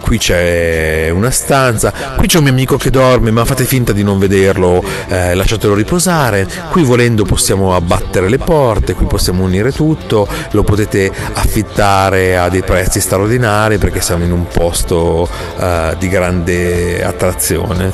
qui 0.00 0.16
c'è 0.16 1.10
una 1.10 1.30
stanza 1.32 1.92
qui 2.16 2.28
c'è 2.28 2.38
un 2.38 2.44
mio 2.44 2.52
amico 2.52 2.76
che 2.76 2.90
dorme 2.90 3.32
ma 3.32 3.44
fate 3.44 3.64
finta 3.64 3.92
di 3.92 4.04
non 4.04 4.18
vederlo 4.18 4.82
eh, 5.08 5.34
lasciatelo 5.34 5.74
riposare. 5.74 6.46
Qui 6.70 6.82
volendo 6.82 7.24
possiamo 7.24 7.74
abbattere 7.74 8.28
le 8.28 8.38
porte 8.38 8.94
qui 8.94 9.06
possiamo 9.06 9.42
unire 9.42 9.72
tutto 9.72 10.28
lo 10.52 10.62
potete 10.62 11.10
affittare 11.34 12.38
a 12.38 12.48
dei 12.48 12.62
prezzi 12.62 13.00
straordinari 13.00 13.78
perché 13.78 14.00
siamo 14.00 14.24
in 14.24 14.32
un 14.32 14.46
posto 14.46 15.28
eh, 15.58 15.96
di 15.98 16.08
grande 16.08 17.04
attrazione. 17.04 17.92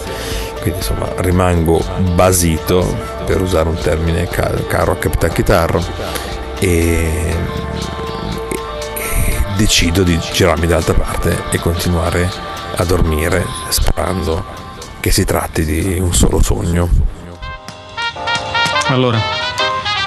Quindi 0.61 0.79
insomma 0.79 1.09
rimango 1.17 1.83
basito 2.15 2.97
per 3.25 3.41
usare 3.41 3.69
un 3.69 3.79
termine 3.79 4.29
caro 4.29 4.93
a 4.93 4.97
Capitan 4.97 5.33
Chitarro 5.33 5.85
e 6.59 7.64
decido 9.57 10.03
di 10.03 10.19
girarmi 10.33 10.67
dall'altra 10.67 10.95
parte 10.95 11.45
e 11.51 11.59
continuare 11.59 12.31
a 12.77 12.85
dormire 12.85 13.45
sperando 13.69 14.45
che 15.01 15.11
si 15.11 15.25
tratti 15.25 15.65
di 15.65 15.99
un 15.99 16.15
solo 16.15 16.43
sogno. 16.43 16.89
Allora, 18.89 19.19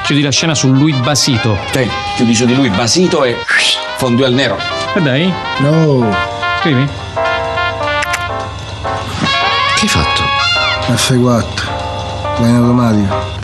chiudi 0.03 0.21
la 0.21 0.31
scena 0.31 0.55
su 0.55 0.71
lui 0.71 0.93
basito. 0.93 1.57
Sì, 1.71 1.89
chiudi 2.15 2.35
su 2.35 2.45
di 2.45 2.55
lui 2.55 2.69
basito 2.69 3.23
e 3.23 3.35
fondue 3.97 4.25
al 4.25 4.33
nero. 4.33 4.57
E 4.95 5.01
dai. 5.01 5.33
No. 5.59 6.09
Scrivi? 6.59 6.87
Che 9.75 9.81
hai 9.81 9.87
fatto? 9.87 10.21
F4. 10.91 12.39
Va 12.39 12.47
in 12.47 12.55
automatico. 12.55 13.36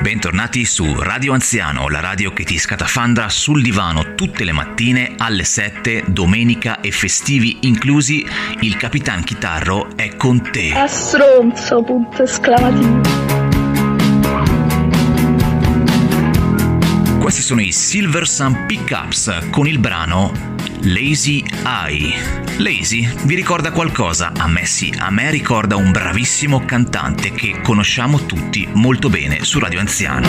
Bentornati 0.00 0.64
su 0.64 0.94
Radio 1.00 1.32
Anziano, 1.32 1.88
la 1.88 1.98
radio 1.98 2.32
che 2.32 2.44
ti 2.44 2.56
scatafandra 2.56 3.28
sul 3.28 3.62
divano 3.62 4.14
tutte 4.14 4.44
le 4.44 4.52
mattine 4.52 5.14
alle 5.18 5.42
7, 5.42 6.04
domenica 6.06 6.80
e 6.80 6.92
festivi 6.92 7.58
inclusi. 7.62 8.24
Il 8.60 8.76
Capitan 8.76 9.24
Chitarro 9.24 9.96
è 9.96 10.14
con 10.16 10.40
te. 10.52 10.72
A 10.72 10.86
stronzo, 10.86 11.82
punto 11.82 12.22
esclamativo. 12.22 13.00
Questi 17.18 17.42
sono 17.42 17.60
i 17.60 17.72
Silver 17.72 18.26
Sun 18.26 18.66
Pickups 18.66 19.48
con 19.50 19.66
il 19.66 19.80
brano 19.80 20.56
Lazy 20.82 21.44
Eye. 21.64 22.46
Lazy 22.58 23.08
vi 23.24 23.34
ricorda 23.34 23.72
qualcosa? 23.72 24.32
A 24.36 24.46
me 24.48 24.64
sì, 24.66 24.92
a 24.96 25.10
me 25.10 25.30
ricorda 25.30 25.76
un 25.76 25.90
bravissimo 25.90 26.64
cantante 26.64 27.32
che 27.32 27.60
conosciamo 27.62 28.24
tutti 28.26 28.68
molto 28.72 29.08
bene 29.08 29.44
su 29.44 29.58
Radio 29.58 29.80
Anziano. 29.80 30.26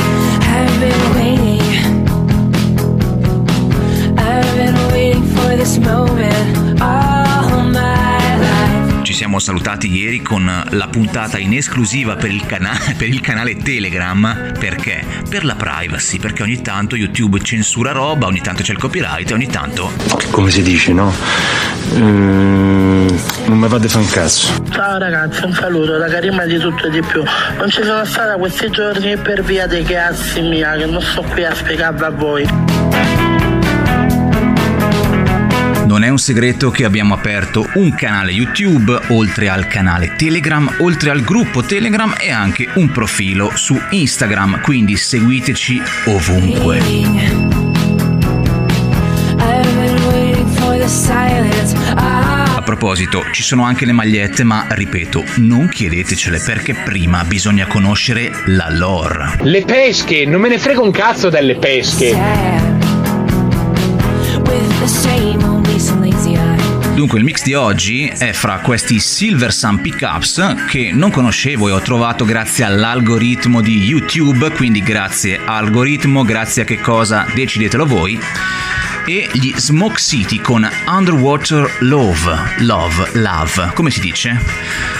Siamo 9.39 9.59
salutati 9.59 9.89
ieri 9.91 10.21
con 10.21 10.63
la 10.69 10.87
puntata 10.87 11.37
in 11.37 11.53
esclusiva 11.53 12.15
per 12.15 12.29
il, 12.29 12.45
cana- 12.45 12.77
per 12.97 13.07
il, 13.07 13.21
canale 13.21 13.55
Telegram 13.55 14.53
perché? 14.59 15.03
Per 15.27 15.45
la 15.45 15.55
privacy, 15.55 16.19
perché 16.19 16.43
ogni 16.43 16.61
tanto 16.61 16.95
YouTube 16.95 17.39
censura 17.41 17.91
roba, 17.91 18.27
ogni 18.27 18.41
tanto 18.41 18.63
c'è 18.63 18.73
il 18.73 18.77
copyright 18.77 19.29
e 19.29 19.33
ogni 19.33 19.47
tanto... 19.47 19.91
Come 20.31 20.51
si 20.51 20.61
dice, 20.61 20.93
no? 20.93 21.13
Mm, 21.95 23.07
non 23.47 23.57
mi 23.57 23.67
fate 23.67 23.87
fare 23.87 24.03
un 24.03 24.09
cazzo. 24.09 24.63
Ciao 24.69 24.97
ragazzi, 24.97 25.43
un 25.43 25.53
saluto 25.53 25.97
da 25.97 26.07
Karima 26.07 26.45
di 26.45 26.57
tutto 26.57 26.87
e 26.87 26.89
di 26.89 27.01
più. 27.01 27.23
Non 27.57 27.69
ci 27.69 27.83
sono 27.83 28.03
stata 28.05 28.35
questi 28.35 28.69
giorni 28.69 29.17
per 29.17 29.43
via 29.43 29.67
dei 29.67 29.83
cazzi 29.83 30.41
mia, 30.41 30.75
che 30.75 30.85
non 30.85 31.01
sto 31.01 31.21
qui 31.21 31.45
a 31.45 31.53
spiegarvi 31.55 32.03
a 32.03 32.09
voi. 32.09 32.78
Non 35.99 36.07
è 36.07 36.11
un 36.11 36.17
segreto 36.17 36.71
che 36.71 36.85
abbiamo 36.85 37.13
aperto 37.13 37.69
un 37.73 37.93
canale 37.93 38.31
YouTube, 38.31 38.97
oltre 39.07 39.49
al 39.49 39.67
canale 39.67 40.13
Telegram, 40.15 40.75
oltre 40.77 41.09
al 41.09 41.19
gruppo 41.19 41.61
Telegram 41.61 42.15
e 42.17 42.31
anche 42.31 42.69
un 42.75 42.89
profilo 42.89 43.51
su 43.55 43.77
Instagram, 43.89 44.61
quindi 44.61 44.95
seguiteci 44.95 45.81
ovunque. 46.05 46.79
A 52.05 52.61
proposito, 52.63 53.25
ci 53.33 53.43
sono 53.43 53.65
anche 53.65 53.85
le 53.85 53.91
magliette, 53.91 54.45
ma 54.45 54.67
ripeto, 54.69 55.25
non 55.39 55.67
chiedetecele 55.67 56.39
perché 56.39 56.75
prima 56.75 57.25
bisogna 57.25 57.67
conoscere 57.67 58.31
la 58.45 58.69
lore. 58.69 59.39
Le 59.41 59.65
pesche, 59.65 60.23
non 60.23 60.39
me 60.39 60.47
ne 60.47 60.59
frega 60.59 60.79
un 60.79 60.91
cazzo 60.91 61.27
delle 61.29 61.57
pesche. 61.57 62.78
Dunque 66.99 67.19
il 67.19 67.23
mix 67.23 67.43
di 67.43 67.53
oggi 67.53 68.07
è 68.07 68.33
fra 68.33 68.59
questi 68.59 68.99
Silver 68.99 69.53
Sun 69.53 69.79
Pickups 69.79 70.65
che 70.67 70.91
non 70.91 71.11
conoscevo 71.11 71.69
e 71.69 71.71
ho 71.71 71.79
trovato 71.79 72.25
grazie 72.25 72.65
all'algoritmo 72.65 73.61
di 73.61 73.77
YouTube, 73.77 74.51
quindi 74.51 74.83
grazie 74.83 75.39
algoritmo, 75.45 76.25
grazie 76.25 76.63
a 76.63 76.65
che 76.65 76.81
cosa 76.81 77.25
decidetelo 77.33 77.85
voi 77.85 78.19
e 79.05 79.29
gli 79.31 79.53
Smoke 79.55 79.97
City 79.97 80.41
con 80.41 80.69
Underwater 80.87 81.77
Love, 81.79 82.37
Love, 82.57 83.11
Love, 83.13 83.71
come 83.75 83.91
si 83.91 84.01
dice? 84.01 84.37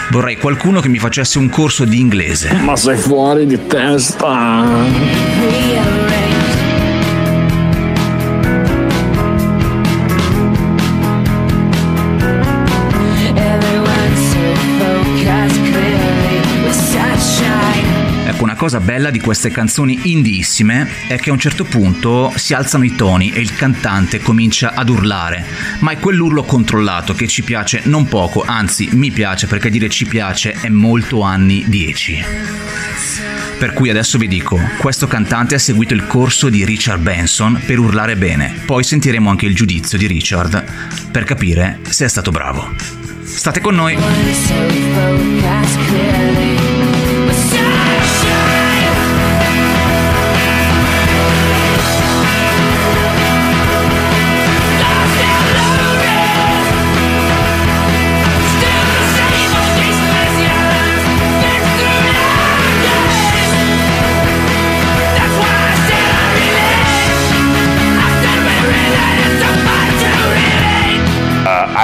Vorrei 0.10 0.38
qualcuno 0.38 0.80
che 0.80 0.88
mi 0.88 1.00
facesse 1.00 1.38
un 1.38 1.50
corso 1.50 1.84
di 1.84 2.00
inglese. 2.00 2.54
Ma 2.54 2.78
sei 2.78 2.96
fuori 2.96 3.46
di 3.46 3.68
testa! 3.68 4.64
Cosa 18.70 18.82
bella 18.82 19.10
di 19.10 19.20
queste 19.20 19.50
canzoni 19.50 20.12
indissime 20.12 20.88
è 21.08 21.18
che 21.18 21.32
a 21.32 21.34
un 21.34 21.40
certo 21.40 21.64
punto 21.64 22.32
si 22.36 22.54
alzano 22.54 22.84
i 22.84 22.94
toni 22.94 23.32
e 23.32 23.40
il 23.40 23.56
cantante 23.56 24.20
comincia 24.20 24.76
ad 24.76 24.90
urlare, 24.90 25.44
ma 25.80 25.90
è 25.90 25.98
quell'urlo 25.98 26.44
controllato 26.44 27.16
che 27.16 27.28
ci 27.28 27.42
piace 27.42 27.82
non 27.86 28.06
poco, 28.06 28.44
anzi 28.46 28.88
mi 28.92 29.10
piace 29.10 29.48
perché 29.48 29.72
dire 29.72 29.90
ci 29.90 30.06
piace 30.06 30.52
è 30.52 30.70
molto 30.70 31.22
anni 31.22 31.66
10. 31.68 32.24
Per 33.58 33.74
cui 33.74 33.90
adesso 33.90 34.20
vi 34.20 34.28
dico, 34.28 34.60
questo 34.78 35.08
cantante 35.08 35.56
ha 35.56 35.60
seguito 35.60 35.96
il 35.96 36.06
corso 36.06 36.48
di 36.48 36.64
Richard 36.64 37.02
Benson 37.02 37.60
per 37.66 37.80
urlare 37.80 38.18
bene, 38.18 38.54
poi 38.68 38.84
sentiremo 38.84 39.32
anche 39.32 39.48
il 39.48 39.56
giudizio 39.56 39.98
di 39.98 40.06
Richard 40.06 40.64
per 41.10 41.24
capire 41.24 41.80
se 41.90 42.06
è 42.06 42.08
stato 42.08 42.30
bravo. 42.30 42.70
State 43.24 43.62
con 43.62 43.74
noi! 43.74 43.98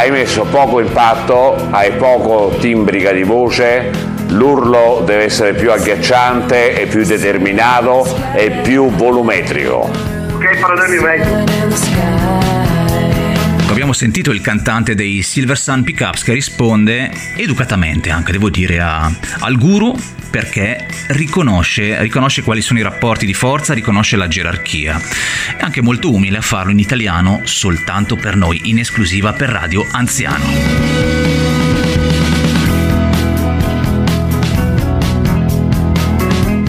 Hai 0.06 0.12
messo 0.12 0.44
poco 0.44 0.80
impatto, 0.80 1.56
hai 1.72 1.94
poco 1.94 2.56
timbrica 2.60 3.12
di 3.12 3.24
voce, 3.24 3.90
l'urlo 4.28 5.02
deve 5.04 5.24
essere 5.24 5.56
più 5.56 5.72
agghiacciante 5.72 6.80
e 6.80 6.86
più 6.86 7.04
determinato 7.04 8.06
e 8.36 8.52
più 8.62 8.92
volumetrico. 8.92 9.90
Ok, 10.36 10.60
problemi 10.60 11.00
vecchi. 11.00 12.65
Abbiamo 13.68 13.94
sentito 13.94 14.32
il 14.32 14.42
cantante 14.42 14.96
dei 14.96 15.22
Silver 15.22 15.58
Sun 15.58 15.84
Pickups 15.84 16.24
che 16.24 16.34
risponde 16.34 17.12
educatamente, 17.36 18.10
anche 18.10 18.32
devo 18.32 18.50
dire, 18.50 18.80
a, 18.80 19.12
al 19.40 19.58
guru 19.58 19.98
perché 20.30 20.86
riconosce, 21.08 22.02
riconosce 22.02 22.42
quali 22.42 22.62
sono 22.62 22.80
i 22.80 22.84
rapporti 22.84 23.26
di 23.26 23.34
forza, 23.34 23.74
riconosce 23.74 24.18
la 24.18 24.28
gerarchia. 24.28 25.02
È 25.58 25.64
anche 25.64 25.82
molto 25.82 26.14
umile 26.14 26.38
a 26.38 26.42
farlo 26.42 26.72
in 26.72 26.80
italiano 26.80 27.42
soltanto 27.44 28.16
per 28.16 28.36
noi, 28.36 28.62
in 28.66 28.80
esclusiva 28.80 29.34
per 29.34 29.50
Radio 29.50 29.88
Anziano. 29.92 31.25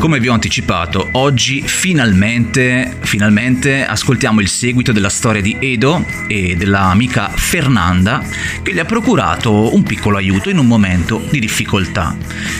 Come 0.06 0.20
vi 0.20 0.28
ho 0.28 0.34
anticipato, 0.34 1.08
oggi 1.14 1.62
finalmente, 1.62 2.96
finalmente 3.00 3.84
ascoltiamo 3.84 4.40
il 4.40 4.46
seguito 4.46 4.92
della 4.92 5.08
storia 5.08 5.42
di 5.42 5.56
Edo 5.58 6.06
e 6.28 6.54
della 6.54 6.82
amica 6.82 7.28
Fernanda 7.28 8.24
che 8.62 8.72
gli 8.72 8.78
ha 8.78 8.84
procurato 8.84 9.74
un 9.74 9.82
piccolo 9.82 10.16
aiuto 10.16 10.48
in 10.48 10.58
un 10.58 10.66
momento 10.68 11.26
di 11.28 11.40
difficoltà. 11.40 12.16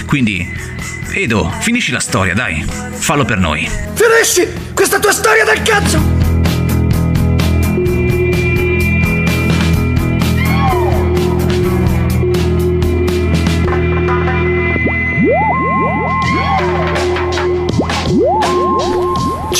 Quindi, 0.07 0.45
Edo, 1.13 1.49
finisci 1.61 1.93
la 1.93 2.01
storia, 2.01 2.35
dai, 2.35 2.65
fallo 2.95 3.25
per 3.25 3.39
noi. 3.39 3.71
Finisci 3.95 4.49
questa 4.75 4.99
tua 4.99 5.13
storia 5.13 5.45
del 5.45 5.63
cazzo! 5.63 6.26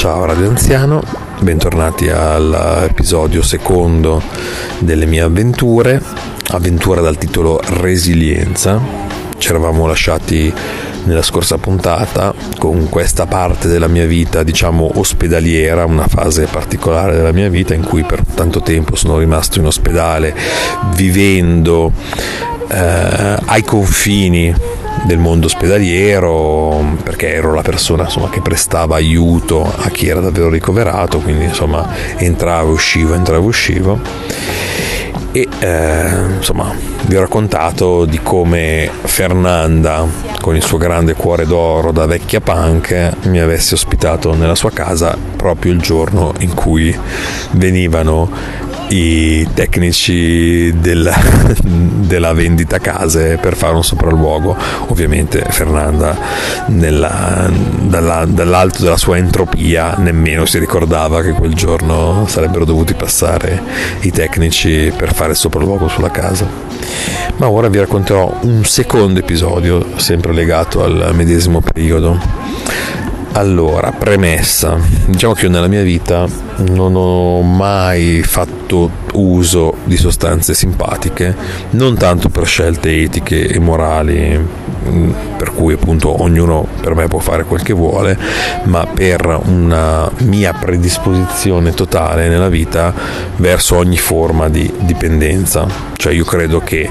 Ciao 0.07 0.25
Radio 0.25 0.49
Anziano, 0.49 1.03
bentornati 1.41 2.09
all'episodio 2.09 3.43
secondo 3.43 4.23
delle 4.79 5.05
mie 5.05 5.23
avventure, 5.23 6.01
avventura 6.53 7.01
dal 7.01 7.19
titolo 7.19 7.61
Resilienza. 7.81 8.81
Ci 9.37 9.49
eravamo 9.49 9.85
lasciati 9.85 10.55
nella 11.07 11.23
scorsa 11.23 11.59
puntata 11.59 12.33
con 12.57 12.89
questa 12.89 13.27
parte 13.27 13.67
della 13.67 13.89
mia 13.89 14.07
vita, 14.07 14.45
diciamo 14.45 14.93
ospedaliera, 14.95 15.85
una 15.85 16.07
fase 16.07 16.47
particolare 16.47 17.17
della 17.17 17.33
mia 17.33 17.49
vita 17.49 17.75
in 17.75 17.83
cui 17.83 18.05
per 18.05 18.23
tanto 18.33 18.61
tempo 18.61 18.95
sono 18.95 19.19
rimasto 19.19 19.59
in 19.59 19.67
ospedale 19.67 20.37
vivendo 20.95 21.91
eh, 22.69 23.37
ai 23.45 23.63
confini 23.63 24.55
del 25.05 25.19
mondo 25.19 25.47
ospedaliero 25.47 26.97
perché 27.03 27.35
ero 27.35 27.55
la 27.55 27.63
persona 27.63 28.05
insomma, 28.05 28.29
che 28.29 28.41
prestava 28.41 28.97
aiuto 28.97 29.63
a 29.65 29.89
chi 29.91 30.09
era 30.09 30.21
davvero 30.21 30.49
ricoverato 30.49 31.21
quindi 31.21 31.45
insomma 31.45 31.89
entravo 32.17 32.73
uscivo 32.73 33.15
entravo 33.15 33.47
uscivo. 33.47 34.01
E 35.33 35.47
eh, 35.59 36.09
insomma 36.39 36.73
vi 37.03 37.17
ho 37.17 37.21
raccontato 37.21 38.07
di 38.07 38.19
come 38.23 38.91
Fernanda 39.03 40.07
con 40.41 40.57
il 40.57 40.63
suo 40.63 40.79
grande 40.79 41.15
cuore 41.15 41.45
d'oro 41.45 41.93
da 41.93 42.07
vecchia 42.07 42.41
punk 42.41 43.13
mi 43.25 43.39
avesse 43.39 43.75
ospitato 43.75 44.35
nella 44.35 44.55
sua 44.55 44.71
casa 44.71 45.15
proprio 45.37 45.73
il 45.73 45.81
giorno 45.81 46.33
in 46.39 46.55
cui 46.55 46.97
venivano 47.51 48.31
i 48.89 49.47
tecnici 49.53 50.73
della, 50.79 51.15
della, 52.07 52.33
vendita 52.33 52.79
case 52.79 53.39
per 53.41 53.57
fare 53.57 53.75
un 53.75 53.85
sopralluogo. 53.85 54.57
Ovviamente 54.89 55.45
Fernanda 55.49 56.17
nella, 56.67 57.51
dalla, 57.81 58.25
dall'alto 58.27 58.83
della 58.83 58.97
sua 58.97 59.17
entropia 59.17 59.95
nemmeno 59.97 60.45
si 60.47 60.59
ricordava 60.59 61.23
che 61.23 61.33
quel 61.33 61.55
giorno 61.55 62.25
sarebbero 62.27 62.65
dovuti 62.65 62.95
passare 62.95 63.63
i 64.01 64.11
tecnici 64.11 64.93
per 64.97 65.15
fare 65.15 65.31
il 65.31 65.37
sopralluogo 65.37 65.89
sulla 65.89 66.11
casa. 66.11 66.47
Ma 67.37 67.49
ora 67.49 67.69
vi 67.69 67.79
racconterò 67.79 68.39
un 68.43 68.65
secondo 68.65 69.21
episodio, 69.21 69.85
sempre 69.97 70.33
legato 70.33 70.83
al 70.83 71.11
medesimo 71.15 71.61
periodo. 71.61 72.19
Allora, 73.33 73.93
premessa, 73.93 74.79
diciamo 75.05 75.35
che 75.35 75.45
io 75.45 75.51
nella 75.51 75.67
mia 75.67 75.83
vita 75.83 76.27
non 76.59 76.95
ho 76.95 77.43
mai 77.43 78.23
fatto 78.23 79.05
uso 79.13 79.75
di 79.85 79.97
sostanze 79.97 80.55
simpatiche, 80.55 81.35
non 81.71 81.97
tanto 81.97 82.29
per 82.29 82.47
scelte 82.47 83.03
etiche 83.03 83.47
e 83.47 83.59
morali, 83.59 84.39
mm, 84.89 85.11
per 85.37 85.53
cui 85.53 85.75
appunto 85.75 86.23
ognuno 86.23 86.67
per 86.81 86.95
me 86.95 87.09
può 87.09 87.19
fare 87.19 87.45
quel 87.45 87.63
che 87.63 87.73
vuole, 87.73 88.19
ma 88.65 88.87
per 88.87 89.41
una 89.45 90.11
mia 90.19 90.53
predisposizione 90.53 91.73
totale 91.75 92.29
nella 92.29 92.49
vita 92.49 92.93
verso 93.37 93.77
ogni 93.77 93.99
forma 93.99 94.49
di 94.49 94.71
dipendenza. 94.81 95.95
Cioè 95.97 96.13
io 96.13 96.25
credo 96.25 96.61
che 96.61 96.89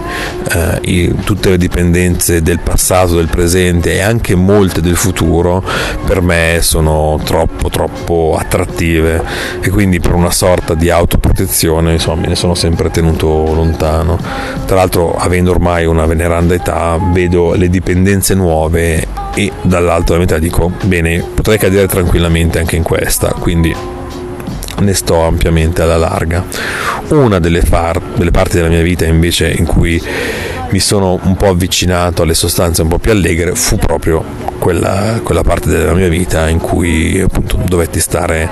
eh, 0.81 1.15
tutte 1.23 1.49
le 1.51 1.57
dipendenze 1.57 2.41
del 2.41 2.59
passato, 2.59 3.15
del 3.15 3.27
presente 3.27 3.93
e 3.93 4.01
anche 4.01 4.35
molte 4.35 4.81
del 4.81 4.95
futuro 4.95 5.63
per 6.05 6.21
me 6.21 6.57
sono 6.61 7.19
troppo 7.23 7.69
troppo 7.69 8.35
attrattive 8.39 9.23
e 9.61 9.69
quindi 9.69 9.99
per 9.99 10.13
una 10.13 10.31
sorta 10.31 10.73
di 10.73 10.89
autoprotezione 10.89 11.93
insomma 11.93 12.21
me 12.21 12.27
ne 12.27 12.35
sono 12.35 12.55
sempre 12.55 12.89
tenuto 12.89 13.27
lontano. 13.53 14.17
Tra 14.65 14.75
l'altro 14.75 15.15
avendo 15.15 15.51
ormai 15.51 15.85
una 15.85 16.05
veneranda 16.05 16.53
età 16.53 16.99
vedo 17.11 17.53
le 17.53 17.69
dipendenze 17.69 18.33
nuove 18.33 19.07
e 19.33 19.51
dall'altra 19.61 20.17
metà 20.17 20.37
dico 20.37 20.71
bene 20.83 21.23
potrei 21.33 21.57
cadere 21.57 21.87
tranquillamente 21.87 22.59
anche 22.59 22.77
in 22.77 22.83
questa 22.83 23.33
quindi 23.33 23.75
ne 24.77 24.93
sto 24.93 25.23
ampiamente 25.23 25.81
alla 25.81 25.97
larga. 25.97 26.43
Una 27.09 27.39
delle, 27.39 27.61
far- 27.61 28.01
delle 28.15 28.31
parti 28.31 28.57
della 28.57 28.69
mia 28.69 28.81
vita 28.81 29.05
invece 29.05 29.49
in 29.49 29.65
cui 29.65 30.01
mi 30.69 30.79
sono 30.79 31.19
un 31.23 31.35
po' 31.35 31.49
avvicinato 31.49 32.23
alle 32.23 32.33
sostanze 32.33 32.81
un 32.81 32.87
po' 32.87 32.97
più 32.97 33.11
allegre 33.11 33.53
fu 33.55 33.77
proprio 33.77 34.23
quella, 34.59 35.19
quella 35.23 35.43
parte 35.43 35.69
della 35.69 35.93
mia 35.93 36.09
vita 36.09 36.49
in 36.49 36.59
cui 36.59 37.19
appunto 37.21 37.61
dovetti 37.65 37.99
stare 37.99 38.49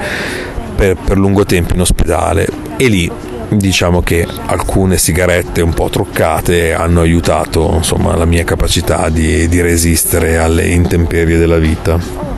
per, 0.75 0.95
per 0.95 1.17
lungo 1.17 1.45
tempo 1.45 1.73
in 1.73 1.81
ospedale. 1.81 2.47
E 2.77 2.87
lì 2.87 3.11
diciamo 3.49 4.01
che 4.01 4.27
alcune 4.45 4.97
sigarette 4.97 5.61
un 5.61 5.73
po' 5.73 5.89
truccate 5.89 6.73
hanno 6.73 7.01
aiutato 7.01 7.71
insomma, 7.75 8.15
la 8.15 8.25
mia 8.25 8.43
capacità 8.43 9.09
di, 9.09 9.47
di 9.47 9.61
resistere 9.61 10.37
alle 10.37 10.67
intemperie 10.67 11.37
della 11.37 11.57
vita. 11.57 12.31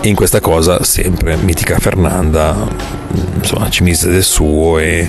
E 0.00 0.08
in 0.08 0.14
questa 0.14 0.40
cosa 0.40 0.82
sempre 0.84 1.36
mitica 1.36 1.78
Fernanda 1.78 2.56
insomma, 3.36 3.68
ci 3.68 3.82
mise 3.82 4.08
del 4.10 4.22
suo 4.22 4.78
e 4.78 5.08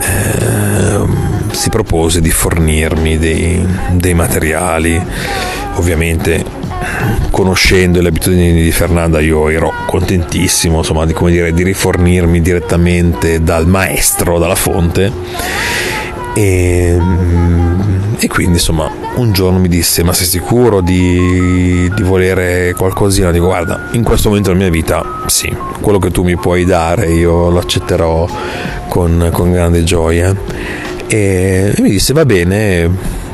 eh, 0.00 1.06
si 1.50 1.70
propose 1.70 2.20
di 2.20 2.30
fornirmi 2.30 3.18
dei, 3.18 3.66
dei 3.92 4.14
materiali. 4.14 5.02
Ovviamente 5.74 6.57
conoscendo 7.30 8.00
le 8.00 8.08
abitudini 8.08 8.62
di 8.62 8.72
Fernanda 8.72 9.20
io 9.20 9.48
ero 9.48 9.72
contentissimo 9.86 10.78
insomma 10.78 11.04
di, 11.06 11.14
dire, 11.26 11.52
di 11.52 11.62
rifornirmi 11.62 12.40
direttamente 12.40 13.42
dal 13.42 13.66
maestro, 13.66 14.38
dalla 14.38 14.54
fonte 14.54 15.12
e, 16.34 16.96
E 18.20 18.26
quindi 18.26 18.54
insomma 18.54 18.90
un 19.16 19.32
giorno 19.32 19.58
mi 19.58 19.68
disse 19.68 20.02
ma 20.02 20.12
sei 20.12 20.26
sicuro 20.26 20.80
di, 20.80 21.90
di 21.94 22.02
volere 22.02 22.74
qualcosina? 22.76 23.30
Dico 23.30 23.46
guarda, 23.46 23.88
in 23.92 24.02
questo 24.02 24.28
momento 24.28 24.50
della 24.50 24.62
mia 24.62 24.70
vita 24.70 25.04
sì, 25.26 25.54
quello 25.80 25.98
che 25.98 26.10
tu 26.10 26.22
mi 26.22 26.36
puoi 26.36 26.64
dare 26.64 27.12
io 27.12 27.48
lo 27.50 27.58
accetterò 27.58 28.28
con, 28.88 29.30
con 29.32 29.52
grande 29.52 29.84
gioia. 29.84 30.34
E, 31.06 31.72
e 31.76 31.82
mi 31.82 31.90
disse 31.90 32.12
va 32.12 32.24
bene, 32.24 32.90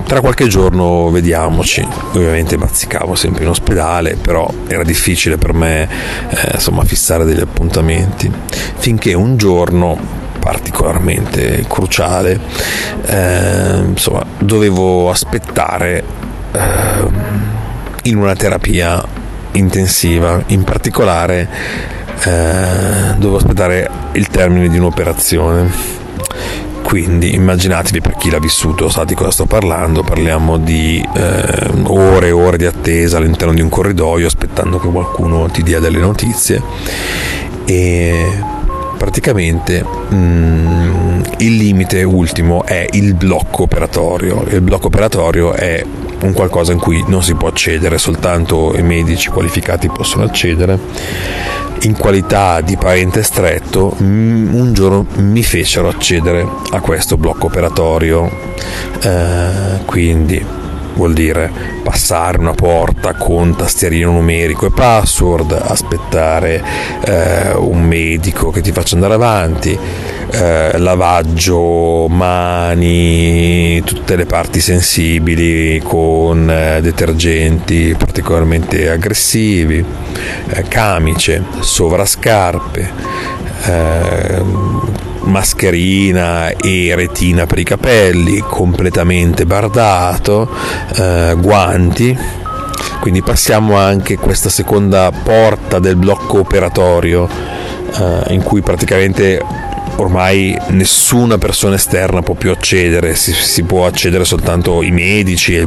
tra 0.07 0.21
qualche 0.21 0.47
giorno 0.47 1.11
vediamoci. 1.11 1.87
Ovviamente 2.13 2.57
bazzicavo 2.57 3.15
sempre 3.15 3.45
in 3.45 3.51
ospedale, 3.51 4.17
però 4.17 4.49
era 4.67 4.83
difficile 4.83 5.37
per 5.37 5.53
me 5.53 5.89
eh, 6.29 6.51
insomma 6.55 6.85
fissare 6.85 7.25
degli 7.25 7.41
appuntamenti. 7.41 8.31
Finché 8.77 9.15
un 9.15 9.37
giorno 9.37 10.23
particolarmente 10.39 11.65
cruciale, 11.67 12.39
eh, 13.07 13.79
insomma, 13.87 14.25
dovevo 14.39 15.09
aspettare 15.09 16.05
eh, 16.53 17.09
in 18.03 18.19
una 18.19 18.35
terapia 18.35 19.03
intensiva, 19.53 20.43
in 20.49 20.65
particolare 20.65 21.49
eh, 22.25 23.15
dovevo 23.17 23.37
aspettare 23.37 23.89
il 24.13 24.29
termine 24.29 24.69
di 24.69 24.77
un'operazione 24.77 26.03
quindi 26.85 27.35
immaginatevi 27.35 28.03
per 28.03 28.15
chi 28.17 28.31
l'ha 28.31 28.39
vissuto, 28.39 28.91
sa 28.91 29.05
di 29.05 29.15
cosa 29.15 29.31
sto 29.31 29.47
parlando, 29.47 30.03
parliamo 30.03 30.59
di 30.59 31.03
eh, 31.17 31.71
ore 31.85 32.29
e 32.29 32.31
ore 32.31 32.59
di 32.59 32.67
attesa 32.67 33.17
all'interno 33.17 33.55
di 33.55 33.63
un 33.63 33.71
corridoio 33.71 34.27
aspettando 34.27 34.79
che 34.79 34.89
qualcuno 34.89 35.49
ti 35.49 35.63
dia 35.63 35.81
delle 35.81 35.99
notizie 35.99 36.63
e 37.65 38.43
praticamente 38.99 39.85
mm, 40.13 41.23
il 41.39 41.57
limite 41.57 42.03
ultimo 42.03 42.65
è 42.65 42.87
il 42.93 43.15
blocco 43.15 43.63
operatorio. 43.63 44.45
Il 44.51 44.61
blocco 44.61 44.89
operatorio 44.89 45.55
è 45.55 45.83
un 46.21 46.33
qualcosa 46.35 46.73
in 46.73 46.79
cui 46.79 47.03
non 47.09 47.23
si 47.23 47.35
può 47.35 47.49
accedere, 47.49 47.97
soltanto 47.97 48.75
i 48.77 48.83
medici 48.83 49.31
qualificati 49.31 49.89
possono 49.89 50.25
accedere 50.25 50.79
in 51.85 51.97
qualità 51.97 52.61
di 52.61 52.77
parente 52.77 53.23
stretto, 53.23 53.97
mm, 54.01 54.55
un 54.55 54.73
giorno 54.73 55.07
mi 55.17 55.43
fecero 55.43 55.89
accedere 55.89 56.47
a 56.71 56.81
questo 56.81 57.17
blocco 57.17 57.47
operatorio. 57.47 58.31
Eh, 59.03 59.85
quindi 59.85 60.64
vuol 60.95 61.13
dire 61.13 61.51
passare 61.83 62.39
una 62.39 62.53
porta 62.53 63.15
con 63.15 63.55
tastierino 63.57 64.13
numerico 64.13 64.67
e 64.67 64.71
password, 64.71 65.53
aspettare 65.53 66.63
eh, 67.05 67.53
un 67.55 67.83
medico 67.83 68.51
che 68.51 68.61
ti 68.61 68.73
faccia 68.73 68.95
andare 68.95 69.15
avanti, 69.15 69.79
eh, 70.31 70.79
lavaggio 70.79 72.09
mani, 72.09 73.83
tutte 73.85 74.17
le 74.17 74.27
parti 74.27 74.61
sensibili 74.61 75.81
con 75.83 76.51
eh, 76.51 76.81
detergenti 76.81 77.95
particolarmente 77.97 78.91
aggressivi, 78.91 79.85
eh, 80.49 80.63
camice, 80.69 81.43
sovrascarpe, 81.61 82.91
eh, 83.67 84.43
mascherina 85.25 86.51
e 86.51 86.93
retina 86.95 87.47
per 87.47 87.59
i 87.59 87.65
capelli, 87.65 88.39
completamente 88.39 89.47
bardato, 89.47 90.49
eh, 90.97 91.37
guanti. 91.39 92.17
Quindi 93.01 93.23
passiamo 93.23 93.77
anche 93.77 94.17
questa 94.17 94.49
seconda 94.49 95.11
porta 95.11 95.79
del 95.79 95.97
blocco 95.97 96.39
operatorio 96.39 97.54
eh, 97.99 98.33
in 98.33 98.43
cui 98.43 98.61
praticamente 98.63 99.41
ormai 99.97 100.57
nessuna 100.69 101.39
persona 101.39 101.77
esterna 101.77 102.23
può 102.23 102.35
più 102.35 102.51
accedere, 102.51 103.15
si, 103.15 103.33
si 103.33 103.63
può 103.63 103.87
accedere 103.87 104.25
soltanto 104.25 104.83
i 104.83 104.91
medici 104.91 105.57
e, 105.57 105.67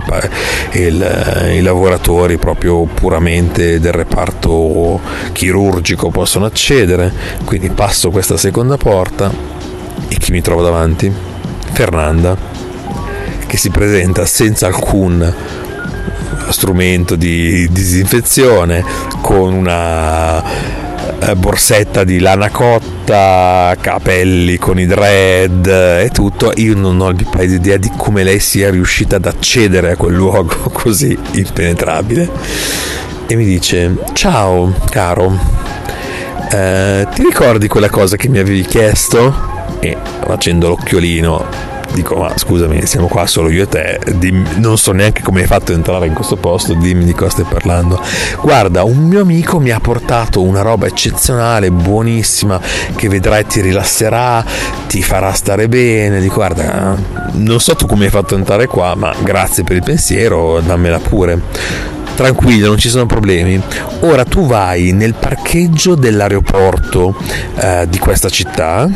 e 0.71 0.85
il, 0.85 1.51
i 1.53 1.61
lavoratori 1.61 2.37
proprio 2.37 2.83
puramente 2.83 3.79
del 3.79 3.93
reparto 3.93 4.99
chirurgico 5.31 6.09
possono 6.09 6.45
accedere, 6.45 7.11
quindi 7.45 7.69
passo 7.69 8.09
questa 8.09 8.37
seconda 8.37 8.77
porta 8.77 9.31
e 10.09 10.17
chi 10.17 10.31
mi 10.31 10.41
trovo 10.41 10.61
davanti? 10.61 11.11
Fernanda, 11.71 12.35
che 13.45 13.57
si 13.57 13.69
presenta 13.69 14.25
senza 14.25 14.67
alcun 14.67 15.33
strumento 16.49 17.15
di 17.15 17.67
disinfezione, 17.71 18.83
con 19.21 19.53
una 19.53 20.43
eh, 20.43 20.87
borsetta 21.36 22.04
di 22.04 22.20
lana 22.20 22.50
cotta, 22.50 23.76
capelli 23.80 24.58
con 24.58 24.80
i 24.80 24.86
dread 24.86 25.65
e 25.65 26.10
tutto. 26.12 26.52
Io 26.56 26.76
non 26.76 27.00
ho 27.02 27.13
idea 27.41 27.78
di 27.78 27.91
come 27.96 28.24
lei 28.24 28.39
sia 28.39 28.70
riuscita 28.70 29.17
ad 29.17 29.26
accedere 29.26 29.91
a 29.91 29.96
quel 29.96 30.15
luogo 30.15 30.56
così 30.72 31.17
impenetrabile. 31.34 32.30
E 33.28 33.36
mi 33.36 33.46
dice: 33.46 33.96
Ciao, 34.13 34.74
caro, 34.89 35.38
eh, 36.52 37.08
ti 37.13 37.24
ricordi 37.24 37.67
quella 37.67 37.89
cosa 37.89 38.15
che 38.15 38.30
mi 38.30 38.39
avevi 38.39 38.63
chiesto? 38.63 39.56
E 39.80 39.98
facendo 40.26 40.70
l'occhiolino 40.70 41.76
dico 41.97 42.15
ma 42.15 42.31
scusami 42.36 42.86
siamo 42.86 43.07
qua 43.07 43.25
solo 43.25 43.49
io 43.49 43.63
e 43.63 43.67
te 43.67 43.99
dimmi, 44.15 44.47
non 44.57 44.77
so 44.77 44.91
neanche 44.91 45.23
come 45.23 45.41
hai 45.41 45.47
fatto 45.47 45.71
ad 45.71 45.77
entrare 45.77 46.05
in 46.05 46.13
questo 46.13 46.36
posto 46.36 46.73
dimmi 46.73 47.05
di 47.05 47.13
cosa 47.13 47.31
stai 47.31 47.45
parlando. 47.49 47.99
Guarda 48.41 48.83
un 48.83 48.97
mio 48.97 49.21
amico 49.21 49.60
mi 49.60 49.71
ha 49.71 49.79
portato 49.79 50.41
una 50.43 50.62
roba 50.62 50.86
eccezionale 50.86 51.71
buonissima 51.71 52.60
che 52.95 53.10
vedrai 53.10 53.45
ti 53.45 53.62
rilasserà 53.62 54.45
ti 54.88 55.01
farà 55.01 55.33
stare 55.33 55.67
bene. 55.67 56.19
Dico 56.19 56.36
guarda 56.36 56.95
non 57.31 57.60
so 57.60 57.75
tu 57.75 57.88
come 57.88 58.05
hai 58.05 58.12
fatto 58.12 58.36
ad 58.36 58.41
entrare 58.41 58.67
qua 58.67 58.93
ma 58.95 59.13
grazie 59.23 59.63
per 59.63 59.77
il 59.77 59.83
pensiero 59.83 60.60
dammela 60.60 60.99
pure 60.99 61.95
tranquillo, 62.17 62.69
non 62.69 62.80
ci 62.80 62.89
sono 62.89 63.06
problemi. 63.06 63.62
Ora 64.01 64.25
tu 64.25 64.47
vai 64.47 64.91
nel 64.91 65.13
parcheggio 65.13 65.93
dell'aeroporto 65.93 67.15
eh, 67.56 67.86
di 67.88 67.99
questa 67.99 68.27
città, 68.27 68.89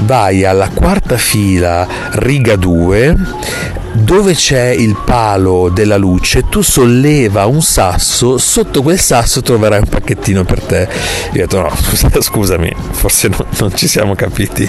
vai 0.00 0.44
alla 0.44 0.70
quarta 0.70 1.18
fila, 1.18 1.86
riga 2.12 2.56
2 2.56 3.60
dove 3.92 4.34
c'è 4.34 4.68
il 4.68 4.96
palo 5.04 5.68
della 5.68 5.96
luce, 5.96 6.48
tu 6.48 6.62
solleva 6.62 7.46
un 7.46 7.60
sasso, 7.62 8.38
sotto 8.38 8.82
quel 8.82 8.98
sasso 8.98 9.42
troverai 9.42 9.80
un 9.80 9.88
pacchettino 9.88 10.44
per 10.44 10.60
te. 10.60 10.88
Io 11.32 11.44
ho 11.44 11.46
detto 11.46 11.60
no, 11.60 11.70
scusami, 12.20 12.72
forse 12.90 13.28
non, 13.28 13.46
non 13.58 13.74
ci 13.74 13.86
siamo 13.86 14.14
capiti. 14.14 14.68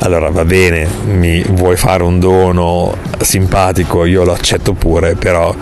Allora 0.00 0.30
va 0.30 0.44
bene, 0.44 0.86
mi 1.06 1.42
vuoi 1.48 1.76
fare 1.76 2.02
un 2.02 2.20
dono 2.20 2.96
simpatico, 3.20 4.04
io 4.04 4.24
lo 4.24 4.32
accetto 4.32 4.74
pure, 4.74 5.14
però 5.14 5.54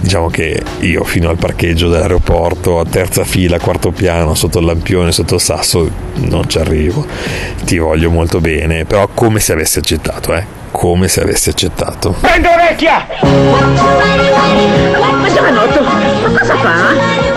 diciamo 0.00 0.28
che 0.28 0.62
io 0.80 1.04
fino 1.04 1.30
al 1.32 1.38
parcheggio 1.38 1.88
dell'aeroporto, 1.88 2.78
a 2.78 2.84
terza 2.84 3.24
fila, 3.24 3.58
quarto 3.58 3.90
piano, 3.90 4.34
sotto 4.34 4.58
il 4.58 4.66
lampione, 4.66 5.12
sotto 5.12 5.34
il 5.34 5.40
sasso, 5.40 5.90
non 6.14 6.48
ci 6.48 6.58
arrivo. 6.58 7.04
Ti 7.64 7.78
voglio 7.78 8.10
molto 8.10 8.40
bene, 8.40 8.84
però 8.84 9.08
come 9.12 9.40
se 9.40 9.52
avessi 9.52 9.78
accettato, 9.78 10.34
eh 10.34 10.60
come 10.72 11.06
se 11.06 11.20
avessi 11.20 11.50
accettato. 11.50 12.14
Prendo 12.18 12.50
orecchia! 12.50 13.06
Ma 15.20 15.28
giovanotto, 15.32 15.82
ma 15.82 16.00
cosa 16.38 16.56
fa? 16.56 16.94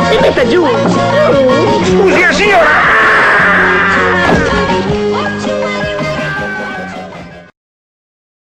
Si 0.10 0.18
metta 0.20 0.48
giù! 0.48 0.66
Scusi, 1.84 2.24
signora! 2.32 3.05